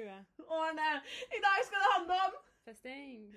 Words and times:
20. 0.00 0.24
Årene! 0.48 0.90
I 1.36 1.38
dag 1.46 1.58
skal 1.66 1.78
det 1.82 1.88
handle 1.96 2.14
om 2.26 2.32
Festing. 2.64 3.34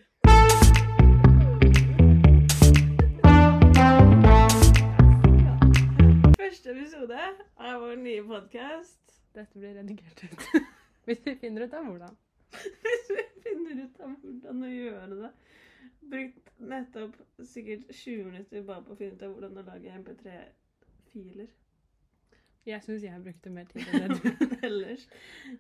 første 6.38 6.72
episode 6.72 7.20
av 7.58 7.82
vår 7.82 7.96
nye 7.96 8.24
podkast. 8.24 9.16
Dette 9.36 9.60
blir 9.60 9.74
redigert 9.76 10.24
ut. 10.24 10.46
Hvis 11.06 11.26
vi 11.26 11.34
finner 11.42 11.66
ut 11.66 11.74
av 11.74 11.90
hvordan. 11.90 12.16
Hvis 12.54 13.10
vi 13.10 13.26
finner 13.44 13.84
ut 13.84 14.00
av 14.00 14.14
hvordan 14.22 14.64
å 14.64 14.72
gjøre 14.72 15.18
det. 15.24 15.32
Brukt 16.14 16.54
nettopp 16.74 17.20
sikkert 17.50 17.92
20 17.92 18.24
minutter 18.30 18.64
bare 18.70 18.86
på 18.88 18.96
å 18.96 19.02
finne 19.02 19.18
ut 19.18 19.28
av 19.28 19.36
hvordan 19.36 19.60
å 19.60 19.66
lage 19.68 19.98
MP3-filer. 19.98 21.52
Jeg 22.66 22.84
syns 22.84 23.04
jeg 23.04 23.24
brukte 23.24 23.52
mer 23.52 23.66
tid 23.72 23.88
enn 23.92 24.14
det 24.14 24.20
du. 24.24 24.58
Ellers. 24.64 25.08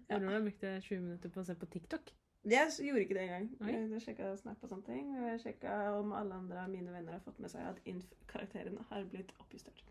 Jeg 0.09 0.20
tror 0.20 0.30
jeg 0.38 0.44
brukte 0.48 0.76
20 0.82 1.02
minutter 1.02 1.34
på 1.34 1.41
å 1.41 1.48
se 1.48 1.55
på 1.60 1.68
TikTok. 1.73 2.14
Jeg 2.44 2.72
gjorde 2.86 3.02
ikke 3.02 3.16
det 3.16 3.23
engang. 3.23 3.46
Oi. 3.64 3.73
Jeg 3.94 4.02
sjekka 4.04 4.34
Snap 4.40 4.64
og 4.64 4.72
sånne 4.72 4.88
ting. 4.88 5.12
Og 5.16 5.27
jeg 5.30 5.40
sjekka 5.46 5.76
om 5.96 6.12
alle 6.16 6.36
andre 6.36 6.66
av 6.66 6.72
mine 6.72 6.91
venner 6.91 7.16
har 7.16 7.24
fått 7.24 7.40
med 7.44 7.52
seg 7.52 7.63
at 7.70 7.80
inf-karakteren 7.88 8.82
har 8.90 9.05
blitt 9.12 9.32
oppjustert. 9.40 9.84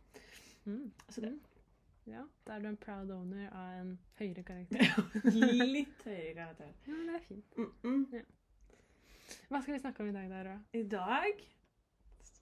Mm. 0.65 0.93
Så 1.09 1.25
det 1.25 1.33
Ja, 2.07 2.25
da 2.47 2.57
er 2.57 2.65
du 2.65 2.69
en 2.69 2.77
proud 2.77 3.11
owner 3.15 3.49
av 3.55 3.81
en 3.81 3.93
høyere 4.19 4.43
karakter. 4.43 4.83
Litt 5.77 6.05
høyere 6.05 6.35
karakter. 6.35 6.73
Ja, 6.89 6.93
men 6.97 7.09
det 7.09 7.15
er 7.15 7.27
fint. 7.29 7.57
Mm 7.57 7.73
-mm. 7.83 8.25
Hva 9.49 9.63
skal 9.63 9.75
vi 9.75 9.81
snakke 9.81 10.03
om 10.03 10.09
i 10.09 10.13
dag, 10.13 10.31
Dara? 10.31 10.61
I 10.73 10.83
dag 10.83 11.45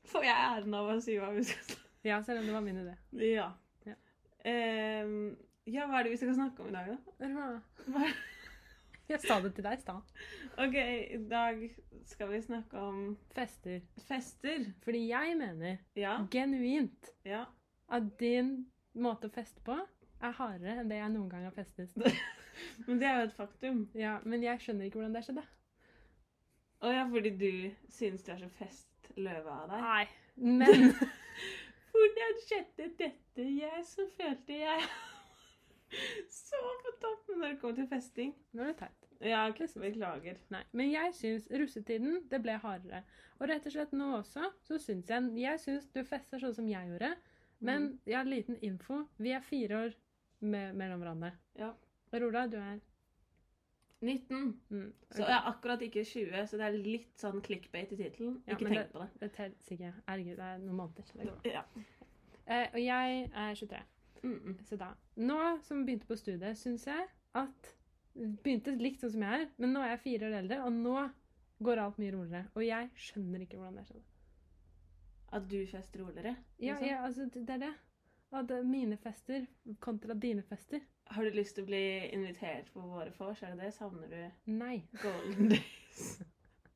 får 0.04 0.24
jeg 0.24 0.36
æren 0.36 0.74
av 0.74 0.88
å 0.88 1.00
si 1.00 1.18
hva 1.18 1.30
vi 1.34 1.44
skal 1.44 1.64
snakke 1.64 2.08
Ja, 2.08 2.22
selv 2.22 2.40
om 2.40 2.46
det 2.46 2.52
var 2.52 2.60
min 2.60 2.76
idé. 2.76 2.96
om. 3.12 3.20
Ja. 3.20 3.52
Ehm, 4.48 5.36
ja, 5.68 5.86
hva 5.86 6.00
er 6.00 6.06
det 6.08 6.12
vi 6.14 6.20
skal 6.20 6.34
snakke 6.36 6.62
om 6.64 6.68
i 6.70 6.74
dag, 6.74 6.92
da? 6.94 7.28
Hva? 7.28 7.48
Hva? 7.94 8.10
Jeg 9.10 9.18
sa 9.24 9.40
det 9.42 9.50
til 9.56 9.64
deg 9.66 9.74
i 9.74 9.80
stad. 9.82 10.10
OK, 10.62 10.74
i 10.78 11.16
dag 11.26 11.62
skal 12.06 12.28
vi 12.30 12.38
snakke 12.44 12.78
om 12.78 13.00
Fester. 13.34 13.80
fester. 14.06 14.68
Fordi 14.84 15.00
jeg 15.08 15.34
mener 15.40 15.78
Ja. 15.98 16.12
genuint 16.30 17.10
Ja. 17.26 17.44
at 17.90 18.06
din 18.20 18.66
måte 18.94 19.26
å 19.26 19.34
feste 19.34 19.60
på 19.66 19.74
er 20.22 20.30
hardere 20.38 20.78
enn 20.78 20.88
det 20.92 21.00
jeg 21.00 21.10
noen 21.10 21.28
gang 21.32 21.42
har 21.48 21.56
festet. 21.56 21.90
Men 22.86 23.00
det 23.00 23.08
er 23.08 23.18
jo 23.18 23.26
et 23.26 23.34
faktum. 23.34 23.80
Ja, 23.98 24.20
Men 24.24 24.42
jeg 24.46 24.60
skjønner 24.62 24.86
ikke 24.86 25.00
hvordan 25.00 25.14
det 25.18 25.24
skjedde. 25.26 25.44
Å 26.86 26.92
ja, 26.94 27.02
fordi 27.10 27.30
du 27.36 27.50
syns 27.90 28.22
du 28.22 28.30
er 28.32 28.38
så 28.44 28.48
festløve 28.60 29.50
av 29.50 29.68
deg. 29.74 29.82
Nei, 29.82 30.06
men 30.36 30.94
Hvordan 32.00 32.38
skjedde 32.46 32.86
dette? 32.98 33.44
Jeg 33.44 33.84
så 33.84 34.06
følte 34.16 34.56
jeg 34.62 34.84
så 36.30 36.60
på 36.84 36.92
toppen 37.02 37.40
når 37.42 37.54
det 37.54 37.60
kom 37.60 37.74
til 37.76 37.88
festing. 37.90 38.34
Nå 38.54 38.62
er 38.64 38.72
det 38.72 38.76
teit. 38.80 39.06
Ja, 39.20 39.42
ok, 39.50 39.58
beklager. 39.82 40.38
Nei, 40.54 40.62
Men 40.72 40.92
jeg 40.94 41.12
syns 41.18 41.48
russetiden 41.52 42.22
det 42.30 42.40
ble 42.44 42.54
hardere. 42.62 43.02
Og 43.40 43.48
rett 43.50 43.66
og 43.68 43.74
slett 43.74 43.92
nå 43.96 44.06
også 44.20 44.46
så 44.64 44.78
syns 44.80 45.10
jeg 45.12 45.32
Jeg 45.42 45.60
syns 45.60 45.90
du 45.92 46.00
fester 46.08 46.40
sånn 46.40 46.54
som 46.56 46.68
jeg 46.70 46.88
gjorde. 46.92 47.10
Men 47.60 47.82
Mm. 47.90 47.98
jeg 48.06 48.16
har 48.16 48.24
liten 48.24 48.56
info. 48.64 49.02
Vi 49.18 49.30
er 49.36 49.40
fire 49.44 49.76
år 49.84 49.94
me 50.40 50.72
mellom 50.72 51.00
hverandre. 51.02 51.32
Ja. 51.58 51.74
Rola, 52.12 52.46
du 52.46 52.56
er 52.56 52.80
19. 54.00 54.60
mm, 54.68 54.92
Så 55.10 55.22
jeg 55.22 55.36
er 55.36 55.48
akkurat 55.50 55.82
ikke 55.84 56.04
20, 56.04 56.46
så 56.46 56.56
det 56.56 56.66
er 56.66 56.76
litt 56.78 57.20
sånn 57.20 57.42
clickbait 57.44 57.92
i 57.92 57.98
tittelen. 57.98 58.38
Ja, 58.46 58.54
ikke 58.56 58.68
tenk 58.70 58.78
tenk 58.78 58.92
på 58.94 59.02
det. 59.02 59.08
Det 59.20 59.32
telles 59.36 59.72
ikke. 59.76 59.92
Herregud, 60.08 60.36
det 60.36 60.46
er 60.46 60.62
noen 60.62 60.78
måneder. 60.78 61.10
Det. 61.44 61.52
Ja. 61.52 61.64
Eh, 62.46 62.66
og 62.72 62.80
jeg 62.80 63.30
er 63.34 63.54
23. 63.54 63.82
Mm 64.22 64.38
-mm. 64.38 64.64
Så 64.64 64.76
da 64.76 64.94
Nå 65.16 65.58
som 65.62 65.86
begynte 65.86 66.06
på 66.06 66.16
studiet, 66.16 66.58
syns 66.58 66.86
jeg 66.86 67.06
at 67.34 67.76
Begynte 68.14 68.74
likt 68.74 69.00
sånn 69.00 69.10
som 69.10 69.22
jeg 69.22 69.42
er, 69.42 69.50
men 69.56 69.72
nå 69.72 69.82
er 69.82 69.92
jeg 69.94 70.00
fire 70.00 70.26
år 70.26 70.38
eldre, 70.40 70.62
og 70.66 70.72
nå 70.72 71.10
går 71.62 71.76
alt 71.76 71.98
mye 71.98 72.12
roligere. 72.12 72.48
Og 72.54 72.64
jeg 72.66 72.90
skjønner 72.94 73.44
ikke 73.44 73.56
hvordan 73.56 73.76
det 73.78 73.86
skjedde. 73.86 74.02
At 75.32 75.46
du 75.50 75.66
fester 75.70 76.02
roligere? 76.02 76.36
Ja, 76.58 76.74
liksom. 76.74 76.88
ja, 76.88 77.04
altså, 77.06 77.28
det 77.34 77.46
det 77.46 77.54
er 77.54 77.58
det. 77.58 77.74
At 78.32 78.66
mine 78.66 78.96
fester 78.96 79.46
kontra 79.82 80.14
dine 80.14 80.42
fester. 80.42 80.80
Har 81.10 81.26
du 81.26 81.34
lyst 81.34 81.56
til 81.56 81.66
å 81.66 81.70
bli 81.70 81.84
invitert 82.14 82.68
på 82.74 82.82
våre 82.86 83.10
vors? 83.18 83.40
Er 83.42 83.56
det 83.56 83.64
det? 83.64 83.72
Savner 83.74 84.10
du 84.10 84.52
Nei. 84.52 84.76
golden 85.02 85.50
days? 85.50 86.20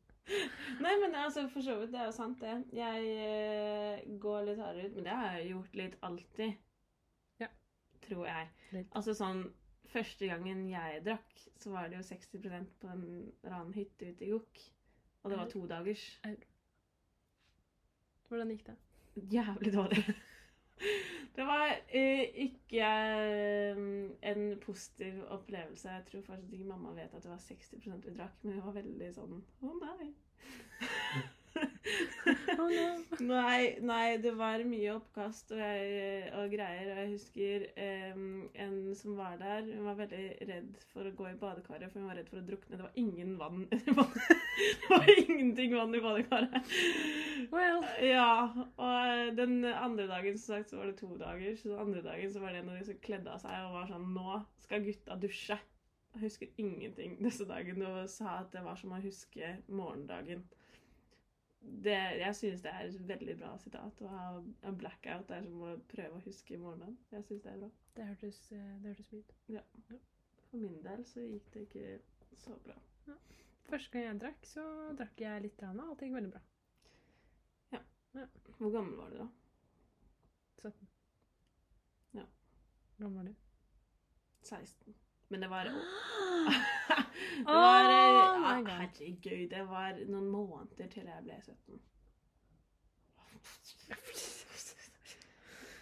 Nei, 0.84 0.94
men 1.02 1.14
altså, 1.14 1.44
for 1.52 1.62
så 1.62 1.76
vidt, 1.78 1.92
det 1.92 2.00
er 2.00 2.08
jo 2.08 2.16
sant, 2.16 2.40
det. 2.42 2.54
Jeg 2.74 3.10
uh, 3.20 4.14
går 4.20 4.48
litt 4.48 4.62
hardere 4.62 4.88
ut, 4.88 4.96
men 4.96 5.06
det 5.06 5.18
har 5.18 5.36
jeg 5.36 5.50
gjort 5.52 5.78
litt 5.78 5.98
alltid. 6.08 6.56
Ja. 7.42 7.50
Tror 8.08 8.24
jeg. 8.26 8.48
Litt. 8.72 8.90
Altså 8.96 9.14
sånn 9.18 9.46
Første 9.94 10.26
gangen 10.26 10.64
jeg 10.66 11.02
drakk, 11.06 11.34
så 11.60 11.70
var 11.70 11.90
det 11.90 12.00
jo 12.00 12.06
60% 12.08 12.70
på 12.82 12.88
en 12.90 13.02
ran 13.44 13.52
annen 13.60 13.74
hytte 13.76 14.08
ute 14.10 14.24
i 14.26 14.30
Gokk. 14.32 14.62
Og 15.22 15.30
det 15.30 15.38
var 15.38 15.50
to 15.52 15.60
dagers. 15.70 16.06
Hvordan 18.26 18.50
gikk 18.50 18.64
det? 18.66 18.74
Jævlig 19.30 19.74
dårlig. 19.76 20.02
Det 21.34 21.44
var 21.46 21.70
eh, 21.88 22.28
ikke 22.44 22.86
eh, 22.86 23.78
en 24.30 24.42
positiv 24.62 25.22
opplevelse. 25.34 25.88
Jeg 25.90 26.04
tror 26.10 26.26
faktisk 26.26 26.52
ikke 26.52 26.68
mamma 26.68 26.94
vet 26.94 27.14
at 27.14 27.22
det 27.22 27.30
var 27.30 27.40
60 27.42 27.86
vi 27.86 28.14
drakk, 28.14 28.36
men 28.42 28.58
hun 28.58 28.66
var 28.68 28.76
veldig 28.78 29.08
sånn 29.16 29.40
Å, 29.40 29.72
nei. 29.80 30.12
oh, 32.58 32.70
no. 32.70 32.86
nei, 33.32 33.76
nei, 33.82 34.16
det 34.22 34.34
var 34.38 34.62
mye 34.68 34.94
oppkast 34.94 35.54
og, 35.54 35.62
jeg, 35.62 36.30
og 36.38 36.54
greier. 36.54 36.90
Og 36.92 37.02
jeg 37.02 37.12
husker 37.16 37.68
eh, 37.74 38.24
en 38.66 38.78
som 38.98 39.18
var 39.18 39.38
der. 39.42 39.66
Hun 39.70 39.88
var 39.88 40.00
veldig 40.04 40.24
redd 40.50 40.74
for 40.92 41.08
å 41.08 41.14
gå 41.18 41.30
i 41.30 41.38
badekaret, 41.40 41.90
for 41.90 42.02
hun 42.02 42.10
var 42.10 42.20
redd 42.20 42.30
for 42.30 42.42
å 42.42 42.46
drukne. 42.46 42.78
Det 42.78 42.86
var 42.86 43.00
ingen 43.06 43.38
vann 43.40 43.66
i 43.74 43.98
badet. 43.98 44.44
Var 44.94 45.31
ingenting 45.31 45.75
vann 45.75 45.94
i 45.94 46.00
badekaret. 46.00 46.75
Well. 47.53 47.84
Ja, 48.03 48.49
og 48.77 49.37
den 49.37 49.65
andre 49.65 50.06
dagen 50.06 50.38
som 50.38 50.55
sagt, 50.55 50.71
så 50.71 50.77
var 50.77 50.91
det 50.91 50.97
to 50.99 51.16
dager. 51.19 51.56
Så 51.56 51.69
den 51.69 51.78
andre 51.78 52.03
dagen 52.03 52.32
så 52.32 52.41
var 52.41 52.55
det 52.55 52.62
en 52.62 52.72
av 52.72 52.78
de 52.78 52.88
som 52.88 52.99
kledde 53.03 53.31
av 53.31 53.43
seg 53.43 53.66
og 53.66 53.77
var 53.77 53.88
sånn 53.91 54.10
Nå 54.15 54.41
skal 54.65 54.84
gutta 54.87 55.19
dusje. 55.21 55.59
Jeg 56.15 56.22
husker 56.22 56.60
ingenting 56.62 57.16
disse 57.19 57.47
dagene 57.49 57.88
og 57.91 58.10
sa 58.10 58.38
at 58.44 58.53
det 58.55 58.62
var 58.62 58.78
som 58.78 58.94
å 58.94 59.03
huske 59.03 59.56
morgendagen. 59.66 60.44
Det, 61.65 61.97
jeg 62.21 62.37
synes 62.37 62.62
det 62.62 62.71
er 62.71 62.87
et 62.87 63.09
veldig 63.09 63.37
bra 63.41 63.55
sitat. 63.59 64.03
Å 64.05 64.12
ha 64.12 64.25
en 64.69 64.78
blackout 64.78 65.32
er 65.34 65.47
som 65.47 65.62
å 65.65 65.75
prøve 65.91 66.21
å 66.21 66.25
huske 66.26 66.61
morgenen. 66.61 66.99
Jeg 67.11 67.26
synes 67.26 67.47
det 67.47 67.55
er 67.55 67.62
bra. 67.65 67.71
Det 67.97 68.09
hørtes, 68.11 68.41
eh, 68.53 68.75
det 68.82 68.93
hørtes 68.93 69.12
ut. 69.15 69.37
For 70.50 70.62
min 70.62 70.82
del 70.84 71.06
så 71.09 71.25
gikk 71.25 71.49
det 71.55 71.66
ikke 71.66 71.99
så 72.44 72.59
bra. 72.66 72.76
Første 73.69 73.92
gang 73.92 74.04
jeg 74.04 74.20
drakk, 74.20 74.47
så 74.47 74.64
drakk 74.98 75.20
jeg 75.20 75.42
litt, 75.47 75.56
grann, 75.60 75.80
og 75.80 75.94
alt 75.94 76.04
gikk 76.04 76.14
veldig 76.14 76.32
bra. 76.34 76.42
Ja. 77.72 77.80
Hvor 78.58 78.70
gammel 78.75 78.98
var 78.98 79.14
du 79.14 79.16
da? 79.22 79.28
17. 80.62 80.88
Ja. 82.19 82.26
Hvor 82.97 83.06
gammel 83.06 83.16
var 83.16 83.30
du? 83.30 83.34
16. 84.44 84.94
Men 85.28 85.42
det 85.42 85.50
var 85.50 85.64
Det 85.72 85.75
Oh 87.41 87.44
var 87.64 87.88
eh, 87.91 88.14
ja, 88.14 88.60
God. 88.60 88.69
Herregud, 88.69 89.48
det 89.50 89.69
var 89.69 89.98
noen 90.06 90.28
måneder 90.31 90.86
til 90.92 91.08
jeg 91.08 91.25
ble 91.25 91.41
17. 91.42 91.81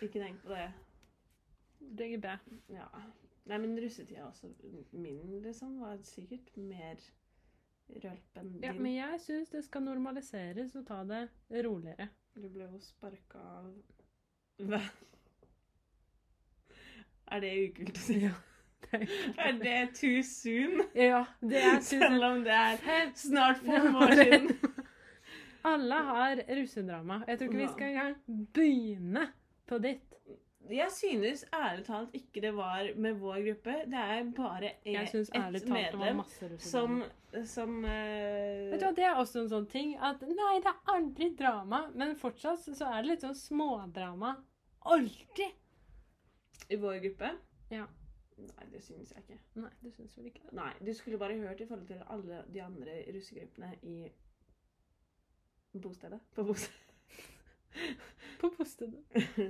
Ikke 0.02 0.18
tenk 0.18 0.42
på 0.42 0.54
det. 0.54 0.70
Det 1.98 2.14
er 2.14 2.22
bra. 2.22 2.38
Ja. 2.70 2.86
Nei, 3.44 3.58
men 3.58 3.74
russetida 3.82 4.24
også 4.26 4.50
min, 4.92 5.42
liksom, 5.42 5.80
var 5.80 5.98
sikkert 6.06 6.56
mer 6.56 6.96
rølp 7.88 8.36
enn 8.40 8.52
din. 8.52 8.64
Ja, 8.64 8.72
men 8.72 8.94
jeg 8.94 9.20
syns 9.24 9.50
det 9.52 9.64
skal 9.66 9.82
normaliseres 9.86 10.74
og 10.78 10.86
ta 10.88 11.02
det 11.08 11.22
roligere. 11.66 12.08
Du 12.34 12.48
ble 12.48 12.64
jo 12.70 12.78
sparka 12.80 13.38
av? 13.38 13.72
Er 17.32 17.40
det 17.44 17.52
ukult 17.66 17.98
å 17.98 18.02
si? 18.06 18.18
Ja, 18.22 18.32
det 18.90 19.08
Er 19.40 19.52
det 19.60 19.76
too 19.96 20.22
soon? 20.26 20.82
ja, 20.98 21.22
det 21.40 21.60
er 21.62 21.78
too 21.78 21.86
soon. 21.86 22.00
Selv 22.02 22.24
om 22.28 22.42
det 22.44 22.56
er 22.56 23.12
snart 23.16 23.62
fem 23.64 23.94
år 23.96 24.14
siden. 24.18 24.50
Alle 25.64 25.94
har 26.08 26.40
russedrama. 26.58 27.20
Jeg 27.28 27.38
tror 27.38 27.48
ikke 27.48 27.60
vi 27.62 27.68
skal 27.72 27.92
engang 27.92 28.16
begynne 28.56 29.26
på 29.70 29.78
ditt. 29.84 30.08
Jeg 30.70 30.92
synes 30.94 31.44
ærlig 31.52 31.84
talt 31.86 32.14
ikke 32.14 32.40
det 32.44 32.52
var 32.54 32.86
med 32.94 33.16
vår 33.20 33.40
gruppe. 33.46 33.74
Det 33.90 34.02
er 34.02 34.28
bare 34.36 34.70
e- 34.84 35.06
syns 35.10 35.30
det 35.32 35.40
var 35.42 35.74
medlem 35.74 36.22
som, 36.62 37.02
som 37.44 37.74
uh... 37.84 38.70
Vet 38.70 38.78
du 38.80 38.86
hva, 38.86 38.92
Det 38.96 39.06
er 39.08 39.18
også 39.20 39.42
en 39.42 39.50
sånn 39.50 39.66
ting 39.72 39.96
at 39.98 40.22
nei, 40.22 40.52
det 40.62 40.70
er 40.70 40.94
aldri 40.94 41.32
drama, 41.38 41.82
men 41.98 42.14
fortsatt 42.20 42.62
så 42.68 42.92
er 42.92 43.02
det 43.02 43.10
litt 43.10 43.26
sånn 43.26 43.38
smådrama. 43.38 44.36
Alltid! 44.92 45.58
I 46.68 46.78
vår 46.80 47.02
gruppe? 47.02 47.32
Ja. 47.72 47.88
Nei, 48.42 48.68
det 48.72 48.80
synes 48.84 49.12
jeg 49.12 49.22
ikke. 49.26 49.40
Nei, 49.60 49.72
du 49.82 49.90
syns 49.92 50.14
vel 50.18 50.30
ikke 50.30 50.46
det? 50.46 50.54
Nei, 50.56 50.72
Du 50.80 50.92
skulle 50.96 51.18
bare 51.20 51.36
hørt 51.38 51.60
i 51.60 51.66
forhold 51.68 51.86
til 51.90 52.00
alle 52.10 52.42
de 52.54 52.62
andre 52.64 53.02
russegruppene 53.14 53.74
i 53.82 53.96
bostedet. 55.82 56.20
På 56.34 56.46
bostedet. 56.48 56.91
På 58.40 58.50
bostedet. 58.56 59.00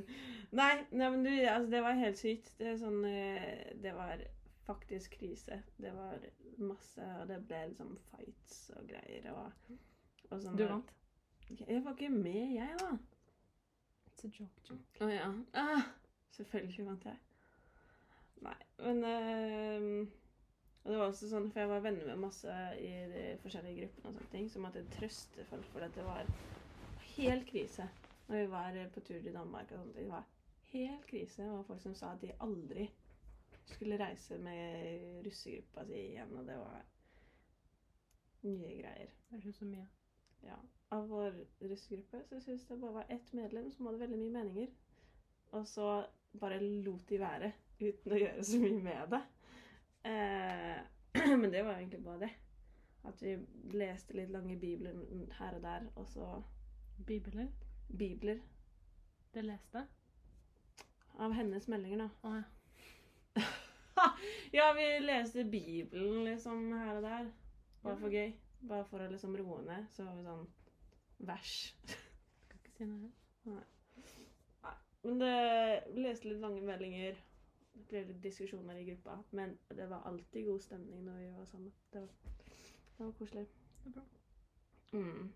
nei, 0.61 0.75
nei, 0.91 1.11
men 1.11 1.25
du, 1.25 1.31
altså, 1.31 1.71
det 1.71 1.83
var 1.85 1.99
helt 1.99 2.21
sykt. 2.21 2.53
Det, 2.59 2.77
sånn, 2.81 3.03
eh, 3.09 3.73
det 3.83 3.95
var 3.97 4.23
faktisk 4.67 5.17
krise. 5.19 5.63
Det 5.81 5.93
var 5.97 6.23
masse 6.63 7.07
Og 7.21 7.27
det 7.31 7.41
ble 7.49 7.63
liksom 7.73 7.97
fights 8.11 8.59
og 8.77 8.87
greier 8.91 9.31
og, 9.33 9.73
og 10.31 10.39
sånn. 10.43 10.59
Du 10.59 10.67
vant. 10.69 10.93
Jeg 11.53 11.83
var 11.85 11.97
ikke 11.97 12.13
med, 12.13 12.55
jeg, 12.55 12.77
da. 12.81 12.95
It's 14.09 14.25
a 14.25 14.31
joke, 14.31 14.65
joke. 14.69 15.05
Å 15.05 15.11
ja. 15.11 15.29
Ah, 15.59 15.89
selvfølgelig 16.37 16.87
vant 16.87 17.07
jeg. 17.11 17.19
Nei, 18.43 18.59
men 18.83 19.05
eh, 19.07 19.89
Og 20.83 20.91
det 20.91 20.97
var 20.99 21.05
også 21.07 21.29
sånn, 21.31 21.51
for 21.53 21.63
jeg 21.63 21.71
var 21.71 21.85
venner 21.85 22.09
med 22.09 22.25
masse 22.25 22.55
i 22.83 22.91
de 23.13 23.27
forskjellige 23.45 23.85
gruppene 23.85 24.09
og 24.09 24.17
sånne 24.17 24.33
ting, 24.33 24.49
som 24.51 24.65
måtte 24.67 24.83
trøste 24.97 25.45
folk 25.51 25.69
for 25.75 25.87
at 25.87 25.95
det 25.95 26.07
var 26.07 26.27
helt 27.13 27.47
krise 27.47 27.87
når 28.29 28.37
vi 28.37 28.51
var 28.51 28.79
på 28.95 29.01
tur 29.01 29.21
til 29.23 29.35
Danmark 29.35 29.73
og 29.73 29.79
sånt. 29.79 29.97
Det 29.97 30.09
var 30.09 30.29
helt 30.73 31.07
krise. 31.07 31.43
Det 31.43 31.51
var 31.51 31.63
folk 31.63 31.83
som 31.83 31.95
sa 31.95 32.13
at 32.13 32.23
de 32.23 32.33
aldri 32.41 32.89
skulle 33.65 33.99
reise 34.01 34.39
med 34.39 35.27
russegruppa 35.27 35.85
si 35.87 35.99
igjen, 35.99 36.37
og 36.37 36.47
det 36.47 36.57
var 36.59 36.85
mye 38.43 38.79
greier. 38.81 39.13
Det 39.31 39.43
er 39.49 39.59
så 39.59 39.69
mye. 39.69 39.89
Ja. 40.43 40.57
Av 40.93 41.07
vår 41.09 41.37
russegruppe 41.61 42.25
så 42.29 42.41
syns 42.41 42.67
det 42.69 42.81
bare 42.81 42.99
var 42.99 43.07
ett 43.09 43.33
medlem 43.33 43.71
som 43.73 43.87
hadde 43.87 44.03
veldig 44.03 44.19
mye 44.19 44.37
meninger. 44.39 44.73
Og 45.53 45.69
så 45.69 45.89
bare 46.41 46.61
lot 46.61 47.09
de 47.09 47.21
være 47.21 47.53
uten 47.81 48.13
å 48.13 48.19
gjøre 48.19 48.45
så 48.45 48.61
mye 48.61 48.81
med 48.83 49.15
det. 49.15 49.23
Eh, 50.11 50.81
men 51.41 51.53
det 51.53 51.63
var 51.65 51.79
egentlig 51.79 52.03
bare 52.05 52.25
det. 52.27 52.33
At 53.09 53.23
vi 53.23 53.37
leste 53.75 54.15
litt 54.17 54.31
lange 54.31 54.57
bibler 54.61 54.99
her 55.39 55.57
og 55.59 55.63
der, 55.65 55.89
og 55.97 56.09
så 56.09 56.29
Bibler. 57.07 57.49
Bibler 57.89 58.41
Det 59.35 59.45
leste. 59.45 59.87
av 61.19 61.33
hennes 61.33 61.69
meldinger, 61.69 61.99
da. 61.99 62.09
Å 62.29 62.35
ja. 62.37 63.43
Ja, 64.53 64.73
vi 64.77 64.87
leste 65.01 65.45
Bibelen 65.45 66.25
liksom 66.25 66.73
her 66.73 66.97
og 66.97 67.03
der. 67.03 67.29
Bare 67.83 67.97
for 68.01 68.13
gøy. 68.13 68.33
Bare 68.69 68.85
for 68.85 69.03
å 69.03 69.11
liksom 69.11 69.37
roe 69.37 69.63
ned. 69.67 69.87
Så 69.93 70.05
var 70.05 70.17
vi 70.17 70.25
sånn 70.27 70.47
vers. 71.29 71.53
Kan 72.49 72.61
ikke 72.61 72.75
si 72.77 72.89
noe. 72.89 73.11
Men 75.03 75.19
det 75.19 75.35
vi 75.95 76.05
leste 76.05 76.29
litt 76.31 76.43
lange 76.43 76.63
meldinger. 76.63 77.17
Det 77.73 77.87
ble 77.89 78.03
litt 78.11 78.23
diskusjoner 78.23 78.79
i 78.79 78.85
gruppa. 78.91 79.17
Men 79.33 79.57
det 79.75 79.89
var 79.91 80.05
alltid 80.09 80.47
god 80.47 80.63
stemning 80.63 81.05
når 81.07 81.21
vi 81.23 81.31
var 81.37 81.49
sammen. 81.51 81.73
Det 81.93 82.05
var, 82.05 82.35
det 82.99 83.07
var 83.07 83.15
koselig. 83.19 83.47
Det 83.83 83.91
er 83.91 83.97
bra. 83.97 84.05
Mm. 84.93 85.33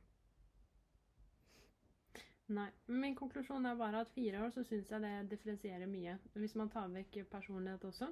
Nei. 2.48 2.68
Min 2.86 3.14
konklusjon 3.18 3.66
er 3.66 3.74
bare 3.78 4.00
at 4.04 4.10
fire 4.14 4.44
år 4.44 4.50
så 4.54 4.62
syns 4.64 4.90
jeg 4.90 5.00
det 5.02 5.30
differensierer 5.30 5.86
mye. 5.90 6.18
Hvis 6.34 6.54
man 6.54 6.68
tar 6.70 6.88
vekk 6.88 7.24
personlighet 7.30 7.84
også, 7.84 8.06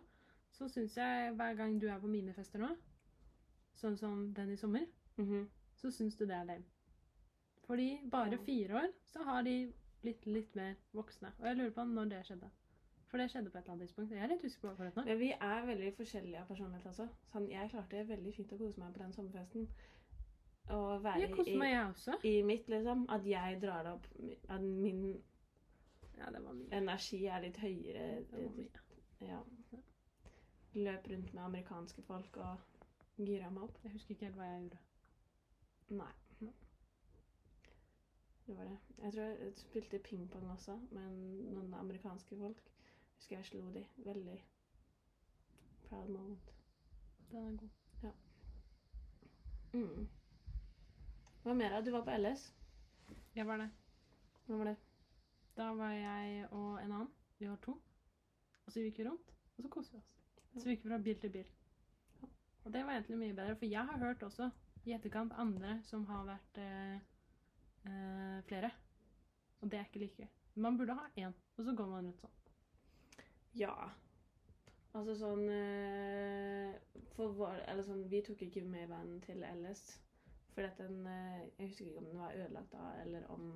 så 0.53 0.69
syns 0.69 0.97
jeg 0.97 1.35
hver 1.39 1.55
gang 1.55 1.77
du 1.81 1.87
er 1.89 2.01
på 2.03 2.11
mine 2.11 2.35
fester 2.35 2.59
nå, 2.59 2.73
sånn 3.79 3.97
som 3.99 4.33
den 4.35 4.51
i 4.53 4.57
sommer, 4.57 4.87
Mhm. 5.19 5.49
så 5.77 5.91
syns 5.91 6.17
du 6.17 6.25
det 6.27 6.35
er 6.35 6.45
lame. 6.45 6.65
Fordi 7.67 8.01
bare 8.11 8.39
fire 8.39 8.75
år 8.75 8.89
så 9.07 9.23
har 9.25 9.43
de 9.43 9.73
blitt 10.03 10.27
litt 10.27 10.55
mer 10.57 10.75
voksne. 10.93 11.33
Og 11.39 11.47
jeg 11.47 11.57
lurer 11.57 11.71
på 11.71 11.85
når 11.85 12.05
det 12.11 12.25
skjedde. 12.27 12.51
For 13.07 13.19
det 13.19 13.31
skjedde 13.31 13.51
på 13.51 13.59
et 13.59 13.65
eller 13.65 13.73
annet 13.75 13.87
tidspunkt. 13.89 14.11
Jeg 14.11 14.23
er 14.23 14.27
litt 14.29 14.45
usikker 14.45 14.69
på 14.69 14.71
akkurat 14.75 14.97
nå. 14.97 15.05
Men 15.05 15.19
vi 15.19 15.31
er 15.31 15.67
veldig 15.67 15.95
forskjellige 15.97 16.41
av 16.41 16.47
personlighet, 16.49 16.87
altså. 16.87 17.09
Sånn, 17.33 17.49
jeg 17.51 17.71
klarte 17.71 18.07
veldig 18.09 18.35
fint 18.35 18.53
å 18.53 18.59
kose 18.59 18.79
meg 18.81 18.93
på 18.93 18.99
den 18.99 19.13
sommerfesten. 19.13 19.69
Og 20.69 21.03
være 21.05 21.21
Jeg 21.21 21.31
koser 21.35 21.53
i, 21.53 21.57
meg, 21.59 21.71
jeg 21.73 21.87
også. 21.87 22.17
i 22.25 22.43
mitt, 22.43 22.69
liksom. 22.69 23.07
At 23.13 23.27
jeg 23.29 23.59
drar 23.63 23.83
det 23.83 23.93
opp 23.93 24.07
At 24.49 24.61
min 24.63 25.23
Ja, 26.17 26.31
det 26.31 26.45
var 26.45 26.53
mye. 26.53 26.69
energi 26.73 27.25
er 27.27 27.41
litt 27.41 27.57
høyere. 27.57 28.25
Det 28.31 28.45
var 28.45 28.51
mye. 28.57 28.69
Ja. 29.21 29.39
Løp 30.75 31.07
rundt 31.11 31.35
med 31.35 31.43
amerikanske 31.43 32.03
folk 32.03 32.37
og 32.37 32.59
gira 33.17 33.51
meg 33.51 33.63
opp. 33.63 33.79
Jeg 33.85 33.93
husker 33.93 34.11
ikke 34.15 34.25
helt 34.25 34.37
hva 34.37 34.45
jeg 34.45 34.61
gjorde. 34.63 34.79
Nei. 35.89 36.13
Det 38.47 38.57
var 38.59 38.65
det. 38.65 38.79
Jeg 39.03 39.13
tror 39.13 39.23
jeg 39.23 39.53
spilte 39.57 39.99
pingpong 39.99 40.51
også 40.53 40.75
med 40.93 41.13
noen 41.53 41.75
amerikanske 41.75 42.37
folk. 42.37 42.59
Jeg 42.65 43.17
Husker 43.17 43.37
jeg 43.37 43.45
slo 43.47 43.71
de. 43.73 43.85
Veldig 44.05 44.45
proud 45.89 46.09
moment. 46.09 46.51
Den 47.31 47.47
er 47.47 47.57
god. 48.03 48.13
Mm. 49.73 50.09
Hva 51.45 51.53
mer? 51.53 51.75
Du 51.85 51.91
var 51.93 52.07
på 52.07 52.13
LS. 52.17 52.43
Jeg 53.37 53.45
var 53.45 53.59
det. 53.61 53.67
Hva 54.47 54.57
var 54.57 54.71
det? 54.71 54.77
Da 55.57 55.67
var 55.77 55.91
jeg 55.93 56.47
og 56.51 56.79
en 56.81 56.93
annen. 56.93 57.11
Vi 57.37 57.49
var 57.51 57.59
to. 57.61 57.75
Og 58.65 58.73
så 58.73 58.81
gikk 58.81 59.03
vi 59.03 59.05
rundt, 59.05 59.33
og 59.57 59.67
så 59.67 59.71
koste 59.75 59.99
vi 59.99 60.01
oss. 60.01 60.15
Så 60.55 60.63
vi 60.65 60.77
gikk 60.79 60.87
fra 60.87 60.99
bil 61.05 61.19
til 61.21 61.33
bil. 61.35 61.51
Og 62.65 62.73
det 62.73 62.81
var 62.87 62.97
egentlig 62.97 63.19
mye 63.21 63.35
bedre, 63.37 63.57
for 63.61 63.69
jeg 63.69 63.91
har 63.91 64.01
hørt 64.01 64.25
også 64.25 64.49
i 64.89 64.95
etterkant 64.97 65.35
andre 65.37 65.75
som 65.85 66.07
har 66.09 66.25
vært 66.31 66.61
eh, 66.63 66.95
eh, 67.91 68.39
flere. 68.49 68.71
Og 69.61 69.69
det 69.69 69.79
er 69.79 69.85
ikke 69.85 70.01
like 70.01 70.25
gøy. 70.25 70.31
Man 70.65 70.79
burde 70.81 70.97
ha 70.97 71.05
én, 71.27 71.37
og 71.59 71.69
så 71.69 71.75
går 71.77 71.91
man 71.93 72.09
rundt 72.09 72.25
sånn. 72.25 72.41
Ja. 73.61 73.75
Altså 74.95 75.19
sånn 75.19 75.45
eh, 75.51 76.73
For 77.17 77.49
Eller 77.67 77.83
sånn 77.83 78.05
Vi 78.09 78.21
tok 78.23 78.45
ikke 78.47 78.63
med 78.65 78.89
vanen 78.89 79.21
til 79.27 79.45
LS. 79.45 79.85
Fordi 80.55 80.67
at 80.67 80.79
den 80.79 81.07
eh, 81.11 81.41
Jeg 81.59 81.69
husker 81.69 81.87
ikke 81.87 81.99
om 81.99 82.11
den 82.11 82.21
var 82.21 82.37
ødelagt 82.37 82.73
da, 82.73 82.91
eller 83.05 83.27
om 83.35 83.49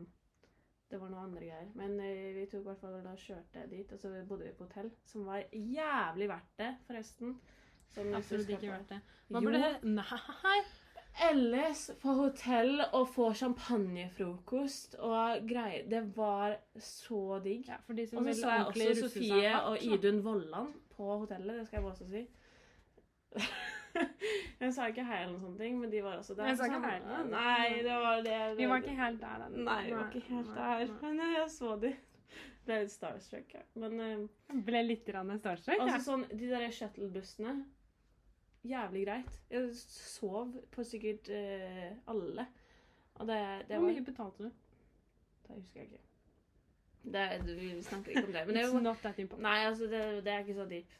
det 0.91 1.01
var 1.01 1.11
noe 1.13 1.21
andre 1.21 1.45
greier. 1.45 1.71
Men 1.77 2.01
eh, 2.01 2.35
vi 2.35 2.47
tok 2.51 2.65
hvert 2.67 2.81
fall 2.81 2.99
da 3.05 3.15
kjørte 3.21 3.67
dit, 3.71 3.93
og 3.93 4.01
så 4.01 4.13
bodde 4.29 4.49
vi 4.49 4.57
på 4.57 4.67
hotell. 4.67 4.91
Som 5.07 5.27
var 5.29 5.45
jævlig 5.53 6.29
verdt 6.31 6.53
det, 6.59 6.75
forresten. 6.87 7.39
Absolutt 8.15 8.51
ikke 8.53 8.71
verdt 8.71 8.93
det. 8.95 9.01
Hva 9.29 9.43
Jo. 9.43 9.51
det 9.55 9.73
Nei! 9.85 10.61
LS 11.19 11.81
på 11.99 12.13
hotell 12.15 12.81
og 12.95 13.09
få 13.11 13.33
champagnefrokost 13.35 14.95
og 15.03 15.49
greier. 15.49 15.89
Det 15.91 16.03
var 16.17 16.55
så 16.79 17.41
digg. 17.45 17.67
Ja, 17.69 17.81
for 17.87 17.99
de 17.99 18.07
som 18.07 18.19
Og 18.19 18.29
så 18.35 18.41
så 18.41 18.53
jeg 18.53 18.67
også 18.67 19.09
Sofie 19.09 19.63
og 19.63 19.83
Idun 19.83 20.25
Vollan 20.25 20.71
på 20.95 21.19
hotellet, 21.19 21.59
det 21.59 21.67
skal 21.67 21.77
jeg 21.77 21.83
bare 21.83 21.93
også 21.93 22.07
si. 22.13 22.27
Jeg 24.59 24.75
sa 24.75 24.89
ikke 24.91 25.05
heil 25.07 25.29
eller 25.29 25.39
sånne 25.39 25.61
ting, 25.61 25.79
men 25.79 25.91
de 25.93 26.03
var 26.03 26.19
også 26.19 26.35
der. 26.35 26.49
Jeg 26.51 26.59
sa 26.59 26.67
ikke 26.67 26.93
Sånn. 27.05 27.31
Nei, 27.31 27.83
det 27.87 27.97
var 28.03 28.23
det. 28.27 28.39
Vi 28.59 28.67
var 28.67 28.83
ikke 28.83 28.97
helt 28.99 29.21
der 29.23 29.45
ennå. 29.47 29.65
Nei, 29.69 29.81
vi 29.87 29.95
var 29.95 30.09
ikke 30.11 30.35
helt 30.35 30.55
der. 30.57 30.95
Men 31.05 31.25
jeg 31.37 31.51
så 31.55 31.75
de. 31.85 31.93
Ble 32.69 32.83
litt 32.83 32.93
starstruck, 32.93 33.55
ja. 33.55 33.63
Men 33.81 34.01
eh, 34.05 34.59
Ble 34.67 34.83
litt 34.85 35.09
rann 35.15 35.31
starstruck. 35.39 35.81
altså 35.81 36.01
sånn, 36.05 36.27
de 36.35 36.51
der 36.51 36.67
shuttlebussene 36.75 37.55
Jævlig 38.69 39.05
greit. 39.07 39.39
Jeg 39.49 39.71
sov 39.79 40.51
på 40.75 40.85
sikkert 40.85 41.31
uh, 41.31 41.93
alle. 42.11 42.45
Og 43.23 43.31
det, 43.31 43.39
det 43.69 43.79
Hvor 43.79 43.87
mye 43.87 44.05
betalte 44.05 44.49
du? 44.49 44.51
Det 45.47 45.55
husker 45.55 45.81
jeg 45.81 45.93
ikke. 45.93 46.05
Det, 47.09 47.25
vi 47.47 47.71
snakker 47.87 48.11
ikke 48.11 48.27
om 48.27 48.35
det. 48.35 48.43
Men 48.47 48.59
det 48.59 48.65
It's 48.65 48.75
jo 48.75 48.83
not 48.83 49.01
that 49.07 49.19
important. 49.23 49.47
Nei, 49.47 49.59
altså, 49.71 49.87
det, 49.89 50.03
det 50.27 50.33
er 50.35 50.45
ikke 50.45 50.59
så 50.59 50.67
deep. 50.69 50.99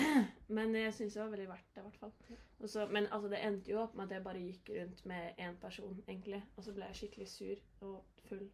Men 0.56 0.74
jeg 0.74 0.94
syns 0.94 1.14
det 1.14 1.22
var 1.22 1.32
veldig 1.34 1.48
verdt 1.50 1.74
det, 1.74 1.82
i 1.82 1.86
hvert 1.86 2.00
fall. 2.00 2.88
Men 2.92 3.06
altså, 3.06 3.28
det 3.32 3.42
endte 3.46 3.72
jo 3.72 3.82
opp 3.82 3.94
med 3.94 4.08
at 4.08 4.16
jeg 4.16 4.24
bare 4.24 4.42
gikk 4.42 4.70
rundt 4.76 5.04
med 5.06 5.42
én 5.46 5.58
person, 5.60 6.02
egentlig. 6.08 6.42
Og 6.56 6.66
så 6.66 6.74
ble 6.76 6.88
jeg 6.90 7.00
skikkelig 7.00 7.28
sur 7.28 7.62
og 7.88 8.24
full. 8.28 8.48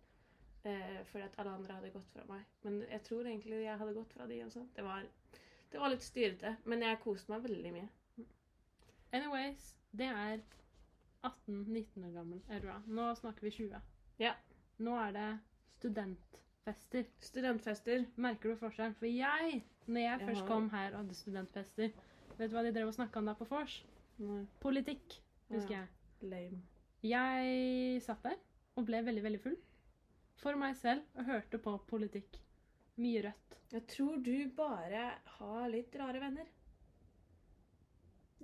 Eh, 0.67 0.99
fordi 1.07 1.25
at 1.25 1.39
alle 1.39 1.55
andre 1.55 1.79
hadde 1.79 1.93
gått 1.95 2.11
fra 2.13 2.25
meg. 2.29 2.45
Men 2.63 2.81
jeg 2.91 3.03
tror 3.07 3.27
egentlig 3.27 3.63
jeg 3.63 3.79
hadde 3.79 3.95
gått 3.95 4.13
fra 4.13 4.27
de 4.27 4.43
også. 4.45 4.67
Det 4.77 4.85
var, 4.85 5.07
det 5.73 5.81
var 5.81 5.93
litt 5.93 6.07
styrete. 6.07 6.57
Men 6.65 6.83
jeg 6.83 7.03
koste 7.05 7.33
meg 7.33 7.47
veldig 7.47 7.75
mye. 7.77 7.89
Anyways, 9.15 9.71
det 9.97 10.11
er 10.11 10.41
18-19 11.23 12.09
år 12.09 12.17
gammel 12.19 12.43
Edra. 12.51 12.81
Nå 12.87 13.13
snakker 13.15 13.47
vi 13.47 13.55
20. 13.61 13.81
Ja. 14.19 14.35
Nå 14.79 14.99
er 15.01 15.15
det 15.17 15.29
studentfester. 16.75 17.05
Studentfester. 17.21 18.05
Merker 18.17 18.51
du 18.51 18.57
forskjellen? 18.59 18.95
For 18.99 19.07
jeg, 19.07 19.63
når 19.87 20.01
jeg 20.01 20.21
Jeg 20.21 20.29
først 20.29 20.47
kom 20.49 20.71
her 20.71 20.93
og 20.93 20.99
hadde 21.05 21.15
studentfester 21.15 21.91
Vet 22.39 22.51
du 22.51 22.57
hva 22.57 22.63
de 22.67 22.73
drev 22.75 22.89
og 22.91 22.95
snakka 22.95 23.19
om 23.19 23.27
der 23.31 23.35
på 23.39 23.47
vors? 23.49 23.77
Politikk, 24.61 25.21
husker 25.49 25.71
Ja. 25.75 25.81
jeg. 25.81 25.89
lame. 26.31 26.63
Jeg 27.03 28.03
satt 28.03 28.23
der 28.23 28.35
og 28.77 28.85
ble 28.87 29.03
veldig, 29.05 29.23
veldig 29.23 29.41
full. 29.41 29.57
For 30.37 30.55
meg 30.57 30.77
selv 30.77 31.03
og 31.15 31.25
hørte 31.25 31.59
på 31.59 31.79
politikk. 31.89 32.37
Mye 32.99 33.23
rødt. 33.23 33.57
Jeg 33.73 33.87
tror 33.87 34.17
du 34.23 34.51
bare 34.57 35.13
har 35.39 35.69
litt 35.69 35.95
rare 35.97 36.21
venner. 36.21 36.45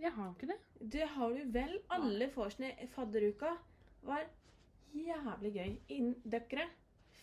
Jeg 0.01 0.13
har 0.13 0.33
ikke 0.35 0.47
det. 0.47 0.59
Det 0.93 1.09
har 1.09 1.29
du 1.35 1.51
vel. 1.53 1.79
Alle 1.91 2.31
vorsene 2.35 2.73
i 2.83 2.87
fadderuka 2.87 3.57
var 4.03 4.25
jævlig 4.95 5.53
gøy. 5.55 6.15
Dere, 6.25 6.69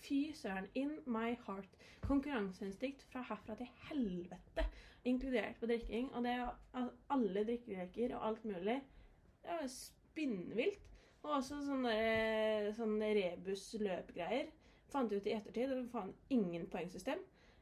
fy 0.03 0.31
søren. 0.35 0.67
In 0.75 0.91
my 1.05 1.35
heart. 1.45 1.69
Konkurranseinstinkt 2.05 3.03
fra 3.11 3.23
herfra 3.29 3.55
til 3.59 3.69
helvete. 3.89 4.65
Inkludert 5.05 5.59
på 5.59 5.69
drikking. 5.69 6.13
Og 6.13 6.23
det 6.23 6.35
er 6.35 6.87
alle 7.09 7.45
drikkeleker 7.47 8.15
og 8.15 8.27
alt 8.27 8.45
mulig. 8.45 8.79
Det 9.43 9.57
var 9.61 9.67
spinnvilt. 9.73 10.85
Og 11.23 11.35
også 11.41 11.59
sånne, 11.65 11.95
sånne 12.77 13.11
rebus-løpgreier. 13.17 14.53
Fant 14.89 15.11
ut 15.11 15.27
i 15.27 15.35
ettertid. 15.35 15.67
Det 15.67 15.77
var 15.77 15.91
faen 15.91 16.15
ingen 16.33 16.69
poengsystem. 16.71 17.19